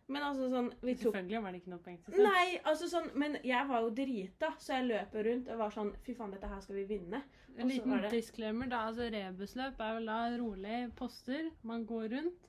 Men 0.08 0.24
altså 0.24 0.48
sånn 0.52 0.70
Vi 0.82 0.94
tok 0.96 1.02
Selvfølgelig 1.18 1.42
var 1.44 1.52
det 1.52 1.60
ikke 1.62 1.72
noe 1.74 1.84
poeng 1.84 1.98
til 2.06 2.14
seg. 2.14 2.24
Nei, 2.24 2.60
altså 2.72 2.88
sånn 2.92 3.10
Men 3.20 3.34
jeg 3.44 3.68
var 3.68 3.82
jo 3.84 3.90
drita, 3.98 4.52
så 4.64 4.78
jeg 4.78 4.86
løp 4.88 5.18
rundt 5.28 5.50
og 5.52 5.60
var 5.60 5.74
sånn 5.76 5.90
Fy 6.06 6.16
faen, 6.16 6.32
dette 6.32 6.48
her 6.48 6.62
skal 6.64 6.80
vi 6.80 6.86
vinne. 6.94 7.24
Og 7.56 7.60
en 7.66 7.72
liten 7.74 7.96
det- 8.02 8.12
disclaimer, 8.14 8.70
da. 8.72 8.86
Altså, 8.88 9.10
rebusløp 9.12 9.82
er 9.84 9.94
vel 9.98 10.06
da 10.06 10.20
rolig 10.38 10.78
poster. 10.96 11.50
Man 11.64 11.86
går 11.90 12.08
rundt. 12.16 12.48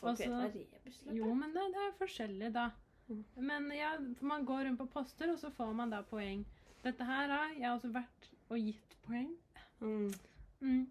Folk 0.00 0.18
vet 0.18 0.28
hva 0.28 0.44
rebusløp 0.46 1.10
er? 1.10 1.16
Jo, 1.18 1.34
men 1.34 1.52
det, 1.56 1.66
det 1.74 1.82
er 1.88 1.98
forskjellig, 1.98 2.52
da. 2.52 2.70
Mm. 3.10 3.24
Men 3.36 3.70
ja, 3.74 3.96
man 4.20 4.44
går 4.46 4.64
rundt 4.68 4.78
på 4.78 4.86
poster, 4.92 5.32
og 5.32 5.38
så 5.38 5.50
får 5.50 5.74
man 5.74 5.90
da 5.90 6.02
poeng. 6.02 6.44
Dette 6.84 7.04
her 7.04 7.28
har 7.28 7.50
jeg 7.58 7.70
også 7.72 7.90
vært 7.92 8.30
og 8.50 8.58
gitt 8.58 8.96
poeng. 9.06 9.32
Mm. 9.80 10.12
Mm. 10.60 10.86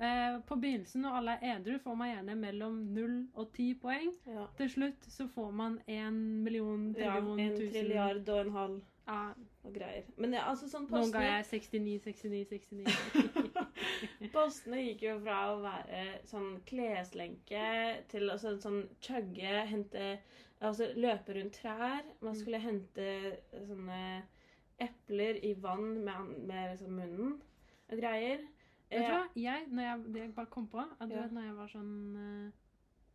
Eh, 0.00 0.40
på 0.48 0.56
begynnelsen, 0.58 1.02
når 1.04 1.16
alle 1.20 1.34
er 1.40 1.56
edru, 1.56 1.76
får 1.78 1.94
man 1.96 2.08
gjerne 2.10 2.34
mellom 2.40 2.78
0 2.94 3.28
og 3.34 3.52
10 3.54 3.74
poeng. 3.82 4.08
Ja. 4.26 4.46
Til 4.58 4.70
slutt 4.72 5.06
så 5.08 5.28
får 5.30 5.52
man 5.54 5.76
1 5.86 6.12
million, 6.42 6.88
ja. 6.98 7.12
trillion, 7.20 7.38
En 7.40 7.56
tusen 7.56 7.72
trilliard 7.72 8.28
og 8.28 8.40
en 8.40 8.52
halv 8.52 8.80
Ja, 9.06 9.32
og 9.64 9.74
greier. 9.74 10.02
Men 10.16 10.32
ja, 10.32 10.46
altså 10.48 10.66
sånn 10.68 10.86
Noen 10.90 11.10
ga 11.12 11.20
postene 11.20 11.26
jeg 11.28 11.44
69, 11.44 12.00
69, 12.04 12.46
69. 12.50 14.30
Postene 14.32 14.78
gikk 14.80 15.02
jo 15.04 15.18
fra 15.20 15.38
å 15.52 15.58
være 15.62 16.04
sånn 16.26 16.54
kleslenke 16.66 17.66
til 18.08 18.30
altså 18.32 18.54
sånn 18.62 18.88
chugge, 19.04 19.66
hente 19.70 20.16
Altså 20.64 20.86
løpe 20.96 21.34
rundt 21.36 21.58
trær. 21.60 22.02
Man 22.22 22.32
Mm. 22.32 22.38
skulle 22.40 22.58
hente 22.62 23.06
sånne 23.66 24.22
epler 24.80 25.36
i 25.44 25.52
vann 25.60 25.98
med, 26.06 26.30
med 26.48 26.70
liksom 26.70 26.94
munnen 26.96 27.34
og 27.90 27.98
greier. 28.00 28.40
Vet 28.94 29.06
du 29.06 29.12
hva? 29.12 29.28
Jeg, 29.36 29.66
når 29.70 29.82
jeg, 29.88 30.04
det 30.14 30.20
jeg 30.22 30.34
bare 30.34 30.46
kom 30.46 30.66
på, 30.68 30.78
at 30.78 31.08
du 31.08 31.14
Ja. 31.14 31.22
vet 31.22 31.32
når 31.32 31.42
jeg 31.48 31.56
var 31.56 31.68
sånn 31.68 32.52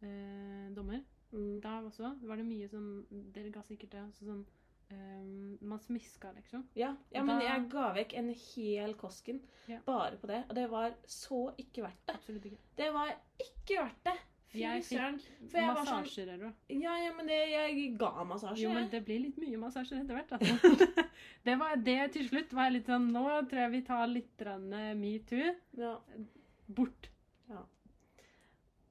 eh, 0.01 0.69
dommer, 0.75 1.01
mm, 1.33 1.59
da 1.63 1.81
også 1.85 2.13
var 2.27 2.39
det 2.39 2.45
mye 2.47 2.69
sånn 2.71 3.05
Dere 3.35 3.51
ga 3.51 3.61
sikkert 3.67 3.91
det. 3.91 4.03
Altså 4.07 4.25
sånn 4.29 4.45
eh, 4.91 5.57
Man 5.61 5.79
smiska, 5.83 6.31
liksom. 6.35 6.63
ja, 6.75 6.95
ja, 7.13 7.23
men 7.23 7.39
Da- 7.39 7.45
jeg 7.45 7.69
ga 7.69 7.93
vekk 7.93 8.13
en 8.17 8.29
hel 8.33 8.93
Kosken 8.95 9.41
Ja. 9.67 9.79
bare 9.85 10.17
på 10.17 10.27
det, 10.27 10.45
og 10.49 10.55
det 10.55 10.69
var 10.69 10.95
så 11.05 11.53
ikke 11.57 11.83
verdt 11.83 12.05
det. 12.07 12.15
Absolutt 12.15 12.45
ikke. 12.45 12.57
Det 12.77 12.93
var 12.93 13.15
ikke 13.39 13.83
verdt 13.83 14.03
det. 14.05 14.17
Jeg 14.57 14.81
fikk 14.87 14.97
sånn 14.97 15.19
massasjer 15.77 16.25
eller 16.25 16.47
noe. 16.47 16.55
Ja, 16.73 16.95
ja, 16.97 17.11
men 17.13 17.27
det, 17.29 17.37
jeg 17.51 17.91
ga 18.01 18.23
massasje. 18.25 18.63
Jo, 18.63 18.71
men 18.73 18.89
det 18.89 19.03
blir 19.05 19.21
litt 19.27 19.37
mye 19.37 19.59
massasjer 19.61 20.01
etter 20.01 20.17
hvert. 20.17 20.33
Altså. 20.39 21.05
det 21.45 21.55
var 21.61 21.77
det 21.85 21.99
til 22.15 22.25
slutt 22.31 22.55
var 22.57 22.69
jeg 22.69 22.79
litt 22.79 22.89
sånn 22.89 23.11
Nå 23.13 23.25
tror 23.51 23.63
jeg 23.67 23.73
vi 23.75 23.83
tar 23.85 24.09
litt 24.09 24.45
eh, 24.47 24.91
metoo. 24.97 25.53
Ja. 25.77 25.93
Bort. 26.65 27.11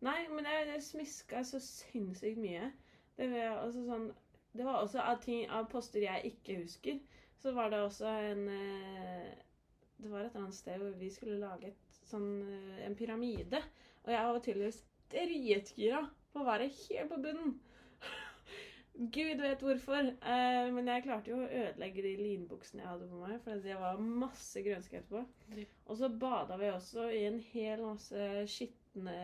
Nei, 0.04 0.18
men 0.30 0.46
jeg, 0.46 0.66
jeg 0.70 0.84
smiska 0.86 1.42
så 1.46 1.58
sinnssykt 1.62 2.38
mye. 2.38 2.70
Det 3.18 3.26
var, 3.32 3.64
altså 3.64 3.82
sånn, 3.88 4.04
det 4.54 4.66
var 4.66 4.84
også 4.84 5.02
av, 5.02 5.18
ting, 5.24 5.48
av 5.50 5.66
poster 5.72 6.04
jeg 6.04 6.34
ikke 6.34 6.60
husker. 6.60 7.00
Så 7.38 7.52
var 7.56 7.72
det 7.72 7.80
også 7.82 8.06
en 8.30 8.46
eh, 8.50 9.34
Det 9.98 10.10
var 10.10 10.26
et 10.26 10.36
annet 10.38 10.54
sted 10.54 10.78
hvor 10.78 10.94
vi 10.98 11.10
skulle 11.10 11.40
lage 11.42 11.72
et, 11.72 11.98
sånn, 12.06 12.28
eh, 12.46 12.84
en 12.86 12.94
pyramide. 12.98 13.62
Og 14.04 14.12
jeg 14.14 14.28
var 14.28 14.38
tydeligvis 14.44 14.80
dritgira 15.12 16.02
på 16.32 16.42
å 16.42 16.46
være 16.48 16.68
helt 16.72 17.12
på 17.12 17.20
bunnen. 17.24 17.56
Gud 19.14 19.42
vet 19.44 19.62
hvorfor. 19.62 20.10
Eh, 20.10 20.68
men 20.74 20.90
jeg 20.90 21.04
klarte 21.06 21.32
jo 21.32 21.40
å 21.42 21.48
ødelegge 21.48 22.04
de 22.04 22.14
linbuksene 22.20 22.84
jeg 22.84 22.90
hadde 22.90 23.10
på 23.10 23.22
meg. 23.22 23.38
For 23.44 23.64
det 23.64 23.78
var 23.80 24.02
masse 24.02 24.62
grønske 24.66 25.00
etterpå. 25.00 25.24
Og 25.86 26.00
så 26.00 26.10
bada 26.10 26.58
vi 26.60 26.72
også 26.72 27.08
i 27.14 27.24
en 27.28 27.38
hel 27.52 27.84
masse 27.86 28.30
skitne 28.50 29.18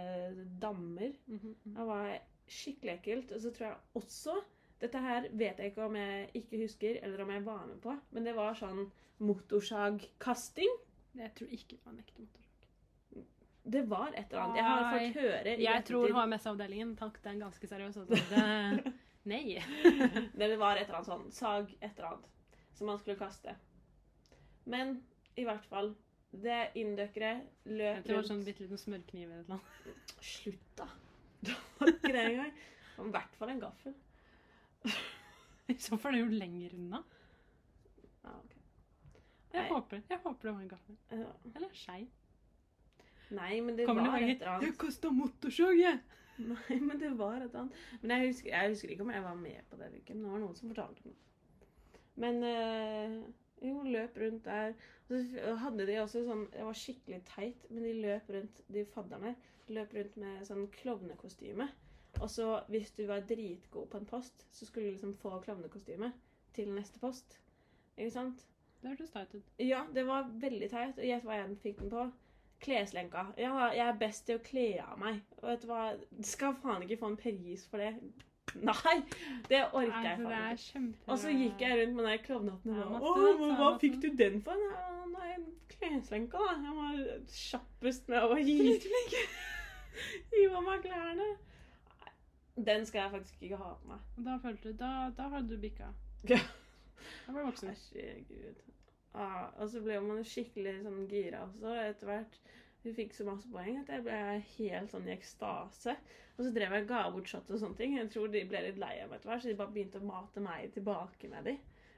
dammer. 0.63 1.15
Mhm. 1.27 1.57
Det 1.77 1.89
var 1.91 2.13
skikkelig 2.51 2.99
ekkelt. 2.99 3.33
Og 3.35 3.45
så 3.45 3.55
tror 3.55 3.71
jeg 3.71 4.03
også 4.03 4.43
Dette 4.83 5.01
her 5.01 5.29
vet 5.33 5.61
jeg 5.63 5.71
ikke 5.71 5.85
om 5.87 5.95
jeg 5.97 6.25
ikke 6.35 6.59
husker, 6.61 6.99
eller 7.07 7.23
om 7.23 7.31
jeg 7.31 7.45
var 7.47 7.63
med 7.65 7.79
på, 7.81 7.95
men 8.13 8.27
det 8.27 8.35
var 8.37 8.59
sånn 8.59 8.83
motorsagkasting. 9.23 10.75
Jeg 11.17 11.31
tror 11.39 11.53
ikke 11.57 11.77
det 11.77 11.85
var 11.87 11.95
en 11.95 12.03
ekte 12.03 12.21
motorsag. 12.21 12.44
Det 13.65 13.83
var 13.89 14.13
et 14.13 14.29
eller 14.29 14.43
annet. 14.43 14.57
Jeg 14.57 14.65
har 14.69 14.91
fått 14.93 15.19
høre 15.23 15.53
Jeg 15.63 15.85
tror 15.89 16.13
HMS-avdelingen 16.19 16.91
tok 17.01 17.17
den 17.25 17.39
ganske 17.41 17.69
seriøst. 17.69 18.03
Altså. 18.05 18.93
Nei. 19.25 19.57
Det 20.41 20.49
var 20.61 20.77
et 20.77 20.85
eller 20.85 20.99
annet 20.99 21.09
sånn 21.09 21.31
sag, 21.33 21.71
et 21.81 21.95
eller 21.95 22.11
annet, 22.11 22.59
som 22.77 22.91
man 22.91 22.99
skulle 23.01 23.17
kaste. 23.17 23.55
Men 24.69 24.99
i 25.41 25.45
hvert 25.45 25.65
fall 25.69 25.95
Det 26.31 26.59
inndøkkere 26.81 27.33
løp 27.69 27.97
rundt 27.97 28.07
Det 28.09 28.15
var 28.17 28.29
sånn 28.29 28.45
bitte 28.47 28.65
liten 28.65 28.81
smørkniv 28.81 29.31
eller 29.31 29.49
noe. 29.55 29.95
Slutt, 30.21 30.69
da. 30.77 30.89
Det 31.45 31.57
var 31.79 31.93
ikke 31.95 32.13
det 32.13 32.25
engang. 32.25 32.53
I 33.05 33.07
hvert 33.17 33.39
fall 33.39 33.53
en 33.55 33.63
gaffel. 33.63 33.95
I 35.73 35.77
så 35.81 35.97
fall 36.01 36.15
er 36.15 36.21
det 36.21 36.27
jo 36.27 36.41
lenger 36.43 36.77
unna. 36.77 37.01
Ja, 38.25 38.35
ok. 38.35 38.53
Jeg 39.55 39.71
håper, 39.71 40.05
jeg 40.11 40.21
håper 40.25 40.49
det 40.49 40.53
var 40.53 40.61
en 40.67 40.71
gaffel. 40.75 40.97
Ja. 41.15 41.33
Eller 41.55 41.75
skei. 41.79 42.03
Nei, 43.31 43.61
men 43.61 43.77
det 43.79 43.87
Kommer 43.87 44.03
var 44.11 44.17
et 44.19 44.23
eller 44.23 44.33
eller 44.33 44.61
'Jeg 44.61 44.69
annet. 44.69 44.79
kasta 44.79 45.11
motorsag, 45.11 45.79
jeg!' 45.81 46.01
Nei, 46.39 46.81
men 46.81 46.99
det 47.01 47.19
var 47.19 47.37
et 47.37 47.43
eller 47.43 47.61
annet. 47.61 47.73
Men 48.03 48.11
jeg 48.11 48.27
husker, 48.29 48.51
jeg 48.51 48.71
husker 48.71 48.89
ikke 48.91 49.03
om 49.03 49.11
jeg 49.11 49.23
var 49.23 49.35
med 49.35 49.61
på 49.71 49.77
det. 49.77 49.91
men 49.93 50.23
Det 50.23 50.31
var 50.33 50.39
noen 50.39 50.55
som 50.57 50.69
fortalte 50.69 51.01
meg. 51.05 51.15
Men 52.17 52.43
øh, 52.43 53.23
jo, 53.63 53.83
løp 53.83 54.17
rundt 54.17 54.45
der. 54.45 54.75
Og 55.09 55.25
så 55.25 55.55
hadde 55.57 55.87
de 55.87 55.99
også 56.03 56.25
sånn 56.25 56.47
Det 56.53 56.65
var 56.65 56.73
skikkelig 56.73 57.23
teit, 57.25 57.71
men 57.71 57.83
de 57.85 57.93
løp 57.93 58.29
rundt, 58.31 58.61
de 58.73 58.85
fadderne 58.85 59.35
løp 59.69 59.95
rundt 59.95 60.17
med 60.17 60.45
sånn 60.47 60.67
klovnekostyme. 60.69 61.69
Og 62.21 62.31
så 62.31 62.61
hvis 62.69 62.91
du 62.95 63.07
var 63.07 63.21
dritgod 63.21 63.89
på 63.91 63.99
en 63.99 64.07
post, 64.07 64.47
så 64.53 64.67
skulle 64.67 64.87
du 64.87 64.93
liksom 64.93 65.15
få 65.15 65.41
klovnekostyme 65.41 66.13
til 66.55 66.71
neste 66.75 66.99
post. 67.01 67.41
Ikke 67.97 68.11
sant? 68.11 68.45
Det 68.83 68.91
hørtes 68.91 69.11
teit 69.11 69.35
ut. 69.35 69.43
Ja, 69.59 69.87
det 69.95 70.07
var 70.07 70.29
veldig 70.31 70.71
teit. 70.71 70.99
Og 70.99 71.05
gjett 71.05 71.25
hva 71.25 71.39
jeg 71.41 71.57
fikk 71.63 71.79
den 71.81 71.91
på? 71.91 72.13
Kleslenka. 72.65 73.27
Ja, 73.41 73.55
jeg 73.77 73.87
er 73.87 73.99
best 74.01 74.27
til 74.29 74.39
å 74.39 74.45
kle 74.45 74.69
av 74.85 74.99
meg. 75.01 75.21
Og 75.43 75.51
vet 75.51 75.65
du 75.65 75.69
hva? 75.69 75.83
Skal 76.25 76.55
faen 76.63 76.85
ikke 76.87 77.01
få 77.03 77.11
en 77.13 77.19
pris 77.21 77.67
for 77.71 77.83
det. 77.83 77.93
Nei! 78.65 78.97
Det 79.51 79.61
orker 79.73 80.07
jeg 80.09 80.21
faen 80.23 80.59
ikke. 80.59 80.83
Og 81.11 81.21
så 81.21 81.33
gikk 81.35 81.65
jeg 81.65 81.79
rundt 81.81 81.97
med 81.99 82.09
den 82.09 82.23
klovnehatten 82.25 82.77
og 82.85 82.95
bare 83.05 83.33
Å, 83.35 83.49
hva, 83.59 83.71
fikk 83.83 83.99
du 84.03 84.09
den 84.19 84.41
for? 84.45 84.61
Nei, 84.61 84.91
Nei, 85.15 85.35
kleslenka, 85.71 86.41
da. 86.41 86.55
Jeg 86.65 86.77
var 86.79 87.01
kjappest 87.39 88.09
med 88.13 88.25
å 88.25 88.39
gi 88.41 88.57
Hive 90.33 90.55
av 90.59 90.65
meg 90.67 90.85
klærne. 90.85 91.29
Den 92.55 92.87
skal 92.87 93.05
jeg 93.05 93.15
faktisk 93.17 93.47
ikke 93.47 93.59
ha 93.61 93.73
på 93.81 93.91
meg. 93.93 94.05
Da 94.27 94.37
følte 94.43 94.73
du 94.73 94.79
Da, 94.79 94.93
da 95.17 95.29
hadde 95.33 95.55
du 95.55 95.61
bikka. 95.63 95.91
Ja. 96.31 96.39
Da 97.27 97.35
ble 97.35 97.43
du 97.43 97.49
voksen. 97.51 97.75
Herregud. 97.95 98.63
Ah, 99.15 99.53
og 99.63 99.71
så 99.71 99.81
ble 99.85 100.01
man 100.03 100.25
skikkelig 100.27 100.81
sånn 100.83 101.05
gira 101.11 101.45
også 101.47 101.75
etter 101.85 102.11
hvert. 102.11 102.39
Vi 102.85 102.93
fikk 102.97 103.15
så 103.17 103.25
masse 103.25 103.49
poeng 103.49 103.79
at 103.81 103.89
jeg 103.89 104.03
ble 104.05 104.17
helt 104.57 104.91
sånn 104.93 105.07
i 105.09 105.15
ekstase. 105.15 105.95
Og 106.35 106.43
så 106.43 106.51
drev 106.53 106.75
jeg 106.75 106.85
og 106.85 106.91
ga 106.91 107.05
bort 107.15 107.31
shot 107.31 107.53
og 107.55 107.61
sånne 107.63 107.79
ting. 107.79 107.95
Jeg 107.97 108.11
tror 108.13 108.33
de 108.33 108.43
ble 108.51 108.61
litt 108.67 108.81
lei 108.83 108.97
av 109.01 109.09
meg 109.09 109.21
etter 109.21 109.31
hvert, 109.31 109.45
så 109.45 109.53
de 109.53 109.57
bare 109.61 109.73
begynte 109.77 110.03
å 110.03 110.09
mate 110.09 110.43
meg 110.43 110.75
tilbake 110.75 111.31
med 111.31 111.49
de. 111.49 111.55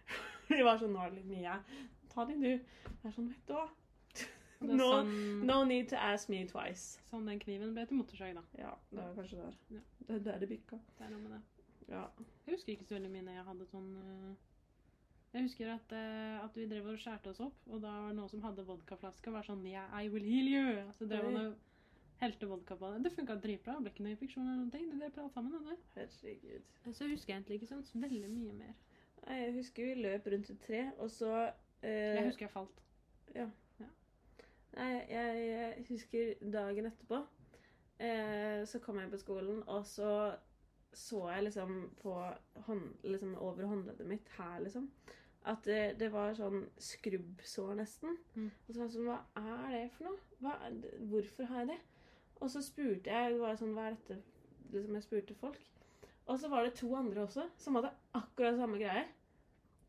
de 0.52 0.61
var 0.66 0.78
sånn 0.82 0.92
Nå 0.94 1.02
er 1.02 1.14
det 1.14 1.23
litt 1.23 1.32
mye. 1.32 1.56
Ta 2.12 2.26
de, 2.28 2.37
du. 2.38 2.52
Jeg 2.52 3.11
er 3.11 3.16
sånn, 3.16 3.32
vet 3.32 3.50
du 3.50 3.56
hva. 3.58 3.66
No, 4.66 4.87
sånn, 4.88 5.11
no 5.44 5.56
need 5.68 5.90
to 5.90 5.99
ask 6.00 6.30
me 6.32 6.38
twice. 6.49 7.02
sånn 7.11 7.26
den 7.28 7.40
kniven 7.42 7.75
ble 7.76 7.82
til 7.88 7.99
motorsag, 7.99 8.38
da. 8.38 8.44
Ja, 8.56 8.70
det 8.88 9.02
var 9.02 9.18
kanskje 9.18 9.42
der. 9.42 9.58
Ja. 9.75 9.82
Det 9.99 10.14
er 10.14 10.23
der 10.30 10.38
det 10.40 10.49
bikka. 10.49 10.78
Det 10.96 11.04
er 11.04 11.11
noe 11.12 11.25
med 11.26 11.35
det. 11.35 11.42
Ja. 11.90 12.06
Jeg 12.46 12.54
husker 12.54 12.73
ikke 12.73 12.87
så 12.88 12.96
veldig 12.96 13.11
mye 13.12 13.26
når 13.26 13.37
jeg 13.37 13.46
hadde 13.50 13.66
sånn 13.68 13.90
øh, 14.00 14.46
Jeg 15.35 15.45
husker 15.45 15.71
at, 15.75 15.92
uh, 15.92 16.45
at 16.45 16.56
vi 16.56 16.66
drev 16.71 16.87
og 16.92 16.99
skjærte 17.00 17.33
oss 17.33 17.40
opp, 17.45 17.59
og 17.68 17.83
da 17.83 17.92
var 17.92 18.12
det 18.12 18.18
noen 18.18 18.30
som 18.33 18.45
hadde 18.47 18.64
vodkaflaske 18.66 19.30
og 19.30 19.37
var 19.37 19.49
sånn 19.49 19.64
Yeah, 19.68 19.90
I 19.92 20.09
will 20.12 20.25
heal 20.25 20.49
you. 20.49 20.85
Så 20.97 21.09
drev 21.11 21.28
han 21.28 21.40
og 21.42 21.56
helte 22.23 22.49
vodka 22.49 22.76
på 22.80 22.92
det. 22.95 23.02
Det 23.04 23.12
funka 23.12 23.37
dritbra. 23.42 23.76
Det 23.76 23.85
ble 23.85 23.92
ikke 23.92 24.06
noe 24.06 24.14
infeksjon 24.14 24.47
eller 24.47 24.62
noen 24.62 24.73
ting. 24.73 24.88
Det 24.92 25.12
drev 25.12 25.26
alt 25.26 25.37
sammen. 25.37 25.68
Det. 25.68 25.76
Herregud. 25.99 26.73
Så 26.87 27.11
husker 27.11 27.33
jeg 27.33 27.40
egentlig 27.40 27.61
ikke 27.61 27.71
sånn 27.75 27.85
veldig 28.06 28.33
mye 28.33 28.56
mer. 28.56 28.75
Nei, 29.26 29.38
Jeg 29.42 29.54
husker 29.59 29.88
vi 29.88 29.95
løp 30.06 30.28
rundt 30.33 30.50
et 30.54 30.64
tre, 30.64 30.83
og 31.02 31.11
så 31.11 31.33
uh, 31.45 31.87
Jeg 31.87 32.26
husker 32.30 32.47
jeg 32.47 32.54
falt. 32.54 32.83
Ja. 33.35 33.49
Nei, 34.76 34.90
jeg, 35.09 35.45
jeg 35.49 35.87
husker 35.88 36.49
dagen 36.52 36.88
etterpå. 36.90 37.23
Uh, 37.97 38.64
så 38.68 38.80
kom 38.85 39.00
jeg 39.00 39.12
på 39.12 39.21
skolen, 39.21 39.62
og 39.66 39.87
så 39.88 40.11
så 40.93 41.23
jeg 41.33 41.45
liksom 41.49 41.90
på 42.02 42.12
hånd, 42.66 42.87
liksom 43.05 43.35
over 43.38 43.64
håndleddet 43.71 44.07
mitt 44.09 44.28
her, 44.38 44.61
liksom. 44.64 44.90
At 45.47 45.62
det, 45.69 45.99
det 46.00 46.09
var 46.11 46.35
sånn 46.35 46.64
skrubbsår, 46.83 47.75
nesten. 47.78 48.16
Mm. 48.35 48.49
Og 48.66 48.73
så 48.75 48.81
var 48.81 48.88
jeg 48.90 48.95
sånn 48.97 49.07
Hva 49.07 49.19
er 49.69 49.75
det 49.76 49.83
for 49.95 50.09
noe? 50.09 50.19
Hva, 50.43 50.55
hvorfor 51.12 51.50
har 51.52 51.61
jeg 51.62 51.69
det? 51.75 51.78
Og 52.40 52.50
så 52.52 52.62
spurte 52.66 53.12
jeg 53.12 53.33
det 53.37 53.40
var 53.40 53.57
sånn, 53.61 53.75
Hva 53.76 53.85
er 53.90 53.95
dette? 53.99 54.16
Liksom 54.73 54.97
jeg 54.99 55.07
spurte 55.07 55.37
folk. 55.38 55.61
Og 56.26 56.40
så 56.43 56.50
var 56.50 56.66
det 56.66 56.75
to 56.81 56.90
andre 56.99 57.23
også 57.28 57.45
som 57.62 57.78
hadde 57.78 57.93
akkurat 58.19 58.59
samme 58.59 58.81
greie. 58.83 59.05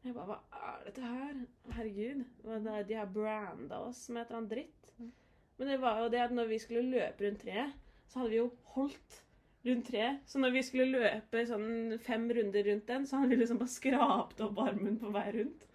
Jeg 0.06 0.14
bare 0.14 0.28
Hva 0.30 0.62
er 0.78 0.84
dette 0.86 1.02
her? 1.10 1.40
Herregud. 1.80 2.22
Er- 2.46 2.84
De 2.88 2.94
har 3.00 3.10
branda 3.10 3.80
oss 3.88 4.04
med 4.10 4.22
et 4.22 4.28
eller 4.30 4.38
annet 4.44 4.54
dritt. 4.54 4.92
Mm. 5.00 5.12
Men 5.58 5.68
det 5.74 5.80
var 5.82 6.04
jo 6.04 6.12
det 6.14 6.22
at 6.22 6.36
når 6.38 6.52
vi 6.54 6.60
skulle 6.62 6.86
løpe 6.86 7.26
rundt 7.26 7.42
treet, 7.42 7.74
så 8.08 8.20
hadde 8.20 8.30
vi 8.36 8.38
jo 8.44 8.52
holdt 8.76 9.24
rundt 9.70 9.88
treet. 9.92 10.20
Så 10.30 10.40
når 10.42 10.54
vi 10.56 10.62
skulle 10.66 11.00
løpe 11.04 11.44
sånn 11.50 11.98
fem 12.04 12.28
runder 12.38 12.68
rundt 12.72 12.88
den, 12.90 13.08
så 13.08 13.20
hadde 13.22 13.34
vi 13.34 13.40
liksom 13.42 13.60
bare 13.62 13.74
skrapt 13.76 14.44
opp 14.46 14.60
armen 14.64 14.98
på 15.02 15.12
vei 15.16 15.26
rundt. 15.40 15.66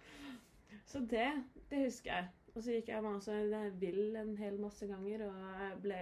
Så 0.89 1.01
det, 1.09 1.29
det 1.71 1.85
husker 1.87 2.11
jeg. 2.13 2.29
Og 2.53 2.61
så 2.61 2.75
gikk 2.75 2.91
jeg 2.93 3.01
meg 3.01 3.15
også 3.17 3.37
vill 3.81 4.15
en 4.19 4.35
hel 4.37 4.59
masse 4.61 4.85
ganger, 4.85 5.23
og 5.25 5.33
jeg 5.57 5.77
ble 5.81 6.01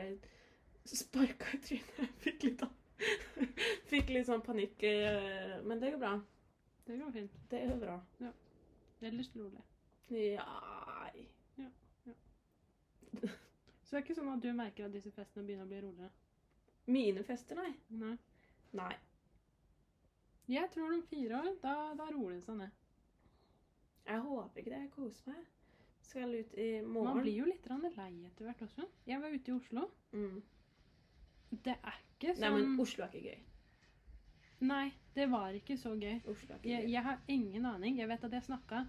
sparka 0.91 1.53
i 1.55 1.61
trynet. 1.63 1.99
Jeg 2.01 2.09
Fikk 2.25 2.43
litt, 2.47 2.63
fikk 3.91 4.11
litt 4.11 4.27
sånn 4.27 4.43
panikk. 4.45 4.83
eh, 4.83 5.59
Men 5.63 5.79
det 5.79 5.93
går 5.93 6.01
bra. 6.01 6.15
Det 6.87 6.97
går 6.99 7.13
fint. 7.15 7.37
Det 7.51 7.61
går 7.69 7.79
bra. 7.85 7.99
Ellers 9.01 9.31
rolig. 9.35 9.63
Ja 10.11 10.43
Så 13.81 13.95
det 13.95 13.99
er 13.99 14.03
ikke 14.05 14.15
sånn 14.15 14.31
at 14.31 14.43
du 14.43 14.51
merker 14.55 14.85
at 14.87 14.93
disse 14.95 15.11
festene 15.11 15.43
begynner 15.47 15.65
å 15.65 15.71
bli 15.71 15.79
roligere? 15.83 16.11
Mine 16.87 17.23
fester, 17.23 17.55
nei. 17.55 17.73
Nei. 17.89 18.17
Nei. 18.73 18.93
Jeg 20.51 20.69
tror 20.73 20.93
om 20.93 21.03
fire 21.07 21.37
år, 21.37 21.51
da, 21.63 21.75
da 21.95 22.07
roer 22.11 22.33
det 22.35 22.43
seg 22.43 22.57
ned. 22.57 22.71
Jeg 24.07 24.19
håper 24.25 24.59
ikke 24.63 24.71
det. 24.73 24.79
Jeg 24.81 24.91
koser 24.95 25.31
meg. 25.31 25.43
Skal 26.01 26.33
ut 26.35 26.55
i 26.59 26.69
morgen. 26.81 27.13
Man 27.13 27.21
blir 27.23 27.37
jo 27.37 27.45
litt 27.45 27.67
lei 27.69 28.09
etter 28.27 28.45
hvert 28.47 28.61
også. 28.65 28.87
Jeg 29.07 29.21
var 29.21 29.29
ute 29.31 29.51
i 29.51 29.55
Oslo. 29.55 29.85
Mm. 30.11 30.41
Det 31.63 31.75
er 31.77 31.99
ikke 32.17 32.33
sånn 32.35 32.41
Nei, 32.41 32.51
men 32.57 32.79
Oslo 32.79 33.05
er 33.05 33.13
ikke 33.13 33.29
gøy. 33.29 33.39
Nei, 34.61 34.91
det 35.15 35.29
var 35.31 35.53
ikke 35.57 35.77
så 35.77 35.93
gøy. 35.97 36.17
Oslo 36.27 36.55
er 36.55 36.59
ikke 36.59 36.69
Jeg, 36.69 36.83
gøy. 36.85 36.91
jeg 36.91 37.03
har 37.03 37.21
ingen 37.27 37.65
aning. 37.65 37.97
Jeg 38.01 38.09
vet 38.11 38.23
at 38.27 38.31
jeg 38.35 38.43
snakka 38.49 38.83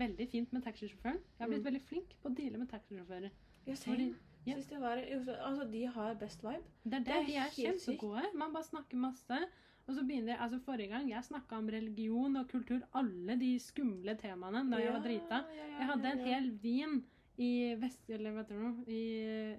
veldig 0.00 0.28
fint 0.30 0.52
med 0.52 0.62
taxisjåføren. 0.64 1.18
Jeg 1.18 1.40
har 1.40 1.48
blitt 1.48 1.60
Mm. 1.64 1.68
veldig 1.72 1.82
flink 1.88 2.14
på 2.22 2.28
å 2.30 2.34
deale 2.36 2.58
med 2.58 2.68
taxisjåfører. 2.70 3.30
Jeg 3.66 3.76
Fordi- 3.78 4.14
ja. 4.46 4.52
Synes 4.52 4.66
det 4.66 4.80
var 4.80 4.96
Altså, 4.96 5.64
de 5.72 5.86
har 5.86 6.14
best 6.20 6.44
vibe. 6.44 6.64
Det 6.84 6.94
er 6.94 6.98
det. 6.98 7.06
Det 7.06 7.16
er 7.16 7.26
De 7.26 7.36
er 7.36 7.50
kjempegode. 7.56 8.22
Man 8.34 8.52
bare 8.54 8.64
snakker 8.64 8.96
masse. 8.96 9.40
Og 9.86 9.94
så 9.94 10.02
begynner 10.06 10.32
jeg, 10.32 10.40
altså 10.40 10.58
Forrige 10.64 10.88
gang 10.88 11.08
jeg 11.10 11.24
snakka 11.24 11.56
om 11.58 11.68
religion 11.68 12.36
og 12.36 12.48
kultur, 12.48 12.78
alle 12.94 13.34
de 13.40 13.58
skumle 13.58 14.14
temaene 14.20 14.62
da 14.70 14.78
jeg 14.78 14.92
var 14.92 15.02
drita. 15.02 15.40
Jeg 15.78 15.88
hadde 15.88 16.12
en 16.12 16.22
hel 16.28 16.50
vin 16.62 17.00
i 17.40 17.50
vest... 17.80 18.04
Eller 18.12 18.34
hva 18.36 18.44
du 18.46 18.54
det? 18.54 18.70
I 18.92 19.00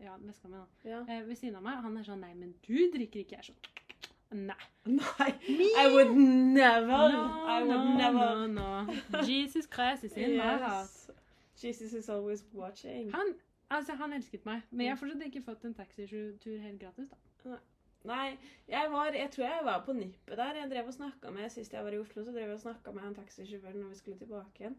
ja, 0.06 0.16
Vestkammen, 0.22 0.62
da. 0.62 0.90
ja. 0.90 1.02
Eh, 1.08 1.28
ved 1.28 1.36
siden 1.36 1.58
av 1.60 1.66
meg. 1.66 1.82
Han 1.84 1.98
er 1.98 2.08
sånn 2.08 2.22
Nei, 2.24 2.34
men 2.38 2.54
du 2.68 2.78
drikker 2.94 3.26
ikke. 3.26 3.40
Jeg 3.40 3.44
er 3.44 3.50
sånn 3.52 4.48
Nei. 4.48 4.56
Nei? 4.88 5.30
I 5.76 5.88
would 5.92 6.14
never 6.16 7.12
No, 7.12 7.24
I 7.52 7.64
would 7.64 7.76
no, 7.76 7.98
never 7.98 8.48
no, 8.48 8.86
no. 8.88 9.24
Jesus 9.28 9.68
Christ 9.68 10.06
is 10.08 10.16
in 10.16 10.38
my 10.38 10.56
house. 10.62 11.10
Yes. 11.10 11.18
Jesus 11.62 11.94
is 11.94 12.10
always 12.10 12.46
watching. 12.54 13.12
Han, 13.12 13.36
altså, 13.78 13.96
han 14.00 14.14
elsket 14.14 14.46
meg, 14.48 14.64
men 14.72 14.86
jeg 14.86 14.96
har 14.96 15.00
fortsatt 15.00 15.28
ikke 15.28 15.44
fått 15.46 15.68
en 15.68 15.78
taxitur 15.78 16.58
helt 16.64 16.82
gratis. 16.82 17.12
da. 17.44 17.60
Nei, 18.08 18.38
jeg 18.68 18.90
var 18.92 19.14
Jeg 19.14 19.30
tror 19.32 19.46
jeg 19.46 19.66
var 19.66 19.84
på 19.86 19.94
nippet 19.94 20.38
der. 20.38 20.56
Jeg 20.58 20.70
drev 20.72 20.88
og 20.90 20.94
snakka 20.94 21.32
med 21.32 21.50
Sist 21.54 21.74
jeg 21.74 21.84
var 21.86 21.94
i 21.94 22.00
Oslo, 22.02 22.24
så 22.24 22.32
drev 22.32 22.48
jeg 22.50 22.56
og 22.56 22.64
snakka 22.64 22.94
med 22.96 23.04
en 23.06 23.16
taxisjåfør 23.16 23.78
når 23.78 23.92
vi 23.92 24.00
skulle 24.00 24.18
tilbake 24.18 24.64
igjen. 24.64 24.78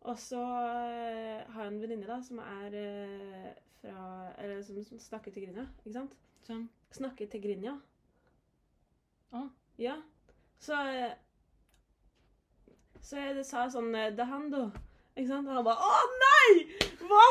Og 0.00 0.18
så 0.18 0.40
eh, 0.40 1.46
har 1.52 1.62
jeg 1.62 1.72
en 1.72 1.80
venninne 1.82 2.08
da 2.08 2.18
som 2.22 2.40
er 2.42 2.74
eh, 2.78 3.52
fra 3.80 4.32
Eller 4.38 4.62
som, 4.62 4.82
som 4.84 4.98
snakker 4.98 5.34
til 5.34 5.46
Grinja, 5.46 5.66
ikke 5.78 5.94
sant? 5.94 6.18
Som? 6.46 6.66
Snakker 6.94 7.30
til 7.30 7.42
Grinja. 7.42 7.76
Å. 9.34 9.46
Ja. 9.78 9.94
Så 10.58 10.74
eh, 10.74 11.14
Så 13.02 13.22
jeg 13.22 13.46
sa 13.46 13.68
sånn 13.70 13.94
Dahando. 14.18 14.68
Ikke 15.14 15.30
sant? 15.30 15.46
Og 15.46 15.54
han 15.54 15.66
bare 15.66 15.78
Å, 15.78 16.04
nei! 16.26 16.86
Hva?! 17.06 17.30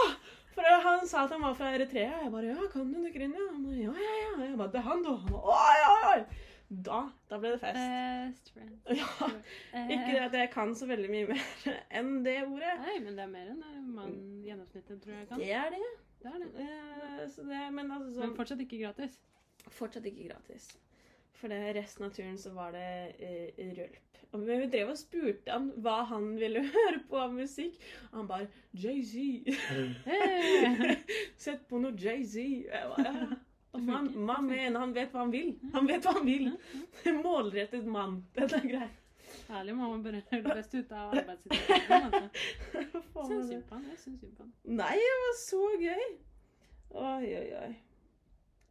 For 0.58 0.82
han 0.88 1.06
sa 1.08 1.24
at 1.28 1.34
han 1.36 1.44
var 1.46 1.54
fra 1.58 1.70
Eritrea. 1.76 2.24
Jeg 2.24 2.32
bare 2.34 2.50
Ja, 2.50 2.68
kan 2.74 2.90
du 2.94 3.06
Grinja? 3.14 3.44
Han 3.54 3.64
bare 3.68 3.78
ja, 3.84 3.94
ja, 3.94 4.14
ja. 4.24 4.46
Jeg 4.48 4.58
bare 4.58 4.72
'Det 4.74 4.80
er 4.82 4.88
Han 4.90 5.04
bare 5.06 5.42
oi, 5.54 5.80
oi, 5.94 6.04
oi! 6.14 6.24
Da, 6.68 6.98
da 7.30 7.38
ble 7.40 7.54
det 7.54 7.60
fest. 7.62 7.78
Best 7.80 8.50
friend. 8.54 8.74
Ja. 9.00 9.28
ikke 9.78 9.94
Ikke 9.94 10.24
at 10.26 10.34
jeg 10.36 10.50
kan 10.52 10.74
så 10.76 10.88
veldig 10.90 11.10
mye 11.14 11.28
mer 11.30 11.46
enn 12.00 12.24
det 12.26 12.42
ordet. 12.44 12.74
Nei, 12.82 12.98
men 13.06 13.16
det 13.16 13.24
er 13.24 13.32
mer 13.32 13.54
enn 13.54 13.62
man 13.96 14.17
gjennomsnittet 14.43 15.00
tror 15.04 15.15
jeg 15.15 15.30
kan. 15.30 15.39
Det 15.39 15.54
er 15.54 15.70
det. 15.78 15.86
Det 16.24 16.34
er 16.34 16.41
det. 16.43 16.65
Eh, 16.65 17.24
Så 17.30 17.46
det 17.48 17.62
men 17.72 17.91
altså 17.91 18.10
Men 18.10 18.17
sånn 18.20 18.36
fortsatt 18.36 18.65
ikke 18.65 18.82
gratis. 18.82 19.15
Fortsatt 19.78 20.10
ikke 20.12 20.28
gratis. 20.28 20.67
For 21.38 21.48
det 21.54 21.62
resten 21.78 22.04
av 22.08 22.12
turen 22.17 22.38
så 22.41 22.52
var 22.58 22.72
det 22.76 23.15
eh, 23.22 23.63
rølp. 23.78 24.07
Og 24.36 24.44
vi 24.44 24.58
drev 24.72 24.92
og 24.92 25.00
spurte 25.00 25.52
han 25.52 25.70
hva 25.84 26.02
han 26.10 26.34
ville 26.40 26.63
høre 26.76 27.02
på 27.10 27.20
av 27.22 27.34
musikk. 27.36 27.80
Og 28.12 28.22
han 28.22 28.30
bare 28.30 28.48
Jay-Z. 28.74 29.48
Sett 31.46 31.68
på 31.70 31.82
noe 31.82 31.96
Jay-Z. 31.96 32.40
Ja. 32.68 33.28
Man, 33.78 34.10
man 34.26 34.48
mener 34.50 34.80
han 34.80 34.94
vet 34.96 35.12
hva 35.13 35.26
han 35.26 35.34
vil. 35.34 35.52
Han 35.74 35.88
vet 35.88 36.06
hva 36.06 36.16
han 36.18 36.26
vil. 36.26 36.48
Målrettet 37.24 37.86
mann. 37.86 38.24
Dette 38.36 38.62
er 38.62 38.72
greit. 38.72 39.04
Herlig. 39.48 39.76
Mamma 39.76 39.98
bare 40.04 40.22
hører 40.32 40.44
det 40.44 40.56
beste 40.56 40.78
ut 40.78 40.92
av 40.92 41.12
arbeidssituasjonen. 41.16 42.13
Altså. 42.13 43.26
Syns 43.28 43.50
det? 43.50 43.50
synd 43.50 43.63
på 43.68 43.76
han. 43.76 43.90
Jeg 43.92 44.00
syns 44.04 44.20
synd 44.20 44.38
på 44.38 44.44
han. 44.44 44.54
Nei, 44.63 44.94
det 45.04 45.18
var 45.24 45.36
så 45.40 45.62
gøy. 45.82 46.08
Oi, 46.90 47.28
oi, 47.40 47.50
oi. 47.62 47.74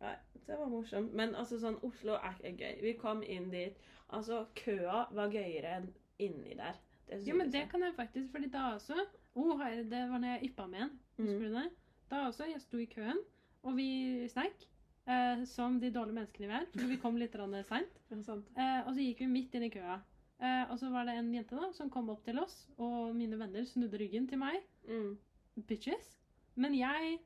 Nei, 0.01 0.15
det 0.47 0.59
var 0.59 0.73
morsomt. 0.73 1.15
Men 1.17 1.35
altså 1.35 1.61
sånn, 1.61 1.79
Oslo 1.87 2.17
er 2.19 2.41
ikke 2.41 2.57
gøy. 2.65 2.81
Vi 2.83 2.97
kom 3.01 3.23
inn 3.23 3.49
dit. 3.53 3.79
Altså, 4.11 4.45
køa 4.57 5.07
var 5.15 5.31
gøyere 5.33 5.77
enn 5.81 5.89
inni 6.19 6.55
der. 6.57 6.77
Det 7.09 7.21
Jo, 7.29 7.35
men 7.37 7.51
det 7.53 7.69
kan 7.71 7.83
jeg 7.83 7.95
faktisk, 7.95 8.31
fordi 8.33 8.49
da 8.51 8.59
også 8.75 8.95
oh, 9.35 9.59
Det 9.91 10.03
var 10.11 10.19
når 10.19 10.29
jeg 10.37 10.51
yppa 10.51 10.67
med 10.67 10.81
en. 10.81 10.91
Husker 11.19 11.35
Mm. 11.35 11.53
du 11.53 11.55
det? 11.55 11.71
Da 12.11 12.27
også, 12.27 12.45
jeg 12.51 12.61
sto 12.61 12.79
i 12.79 12.85
køen, 12.87 13.19
og 13.63 13.77
vi 13.77 14.29
sneik. 14.29 14.67
Eh, 15.09 15.45
som 15.47 15.81
de 15.81 15.91
dårlige 15.95 16.15
menneskene 16.15 16.47
vi 16.49 16.53
er. 16.53 16.67
For 16.73 16.89
vi 16.89 16.97
kom 16.97 17.17
litt 17.17 17.33
seint. 17.67 17.93
Eh, 18.57 18.87
og 18.87 18.95
så 18.95 19.01
gikk 19.01 19.21
vi 19.21 19.27
midt 19.27 19.55
inn 19.55 19.63
i 19.63 19.71
køa. 19.71 20.01
Eh, 20.41 20.71
og 20.71 20.79
så 20.79 20.91
var 20.91 21.05
det 21.07 21.15
en 21.19 21.33
jente 21.35 21.57
da, 21.57 21.73
som 21.73 21.91
kom 21.91 22.11
opp 22.11 22.25
til 22.25 22.39
oss, 22.39 22.67
og 22.79 23.15
mine 23.15 23.39
venner 23.39 23.65
snudde 23.65 23.99
ryggen 23.99 24.27
til 24.29 24.39
meg. 24.39 24.63
Mm. 24.89 25.17
Bitches. 25.67 26.17
Men 26.57 26.75
jeg 26.75 27.19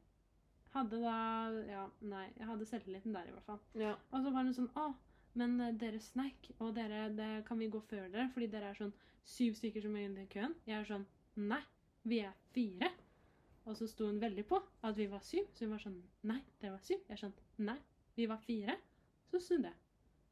hadde 0.74 1.00
da 1.02 1.16
Ja, 1.68 1.86
nei, 2.00 2.26
jeg 2.38 2.46
hadde 2.46 2.66
selvtilliten 2.66 3.12
der, 3.14 3.26
i 3.28 3.32
hvert 3.32 3.44
fall. 3.48 3.58
Ja. 3.74 3.94
Og 4.12 4.22
så 4.22 4.30
var 4.30 4.44
hun 4.44 4.54
sånn 4.54 4.70
Å, 4.76 4.92
men 5.38 5.60
eh, 5.60 5.74
dere 5.78 6.00
snack, 6.02 6.50
og 6.58 6.74
dere 6.76 7.08
det 7.14 7.30
kan 7.46 7.58
vi 7.60 7.70
gå 7.70 7.80
før 7.90 8.08
dere, 8.10 8.28
fordi 8.34 8.48
dere 8.50 8.72
er 8.72 8.78
sånn 8.78 8.94
syv 9.30 9.58
stykker 9.58 9.84
som 9.84 9.96
er 9.96 10.08
inne 10.08 10.24
i 10.24 10.30
køen. 10.32 10.56
Jeg 10.68 10.80
er 10.80 10.88
sånn 10.88 11.06
Nei, 11.40 11.60
vi 12.10 12.18
er 12.26 12.34
fire. 12.54 12.90
Og 13.68 13.76
så 13.78 13.86
sto 13.86 14.08
hun 14.08 14.18
veldig 14.20 14.42
på 14.48 14.58
at 14.86 14.96
vi 14.98 15.06
var 15.10 15.22
syv, 15.24 15.46
så 15.54 15.66
hun 15.66 15.76
var 15.76 15.84
sånn 15.84 15.98
Nei, 16.26 16.40
dere 16.62 16.74
var 16.74 16.86
syv. 16.86 17.02
Jeg 17.06 17.16
er 17.16 17.22
sånn 17.24 17.36
Nei, 17.68 17.78
vi 18.16 18.26
var 18.30 18.40
fire. 18.46 18.76
Så 19.30 19.42
snudde 19.44 19.70
jeg. 19.70 19.78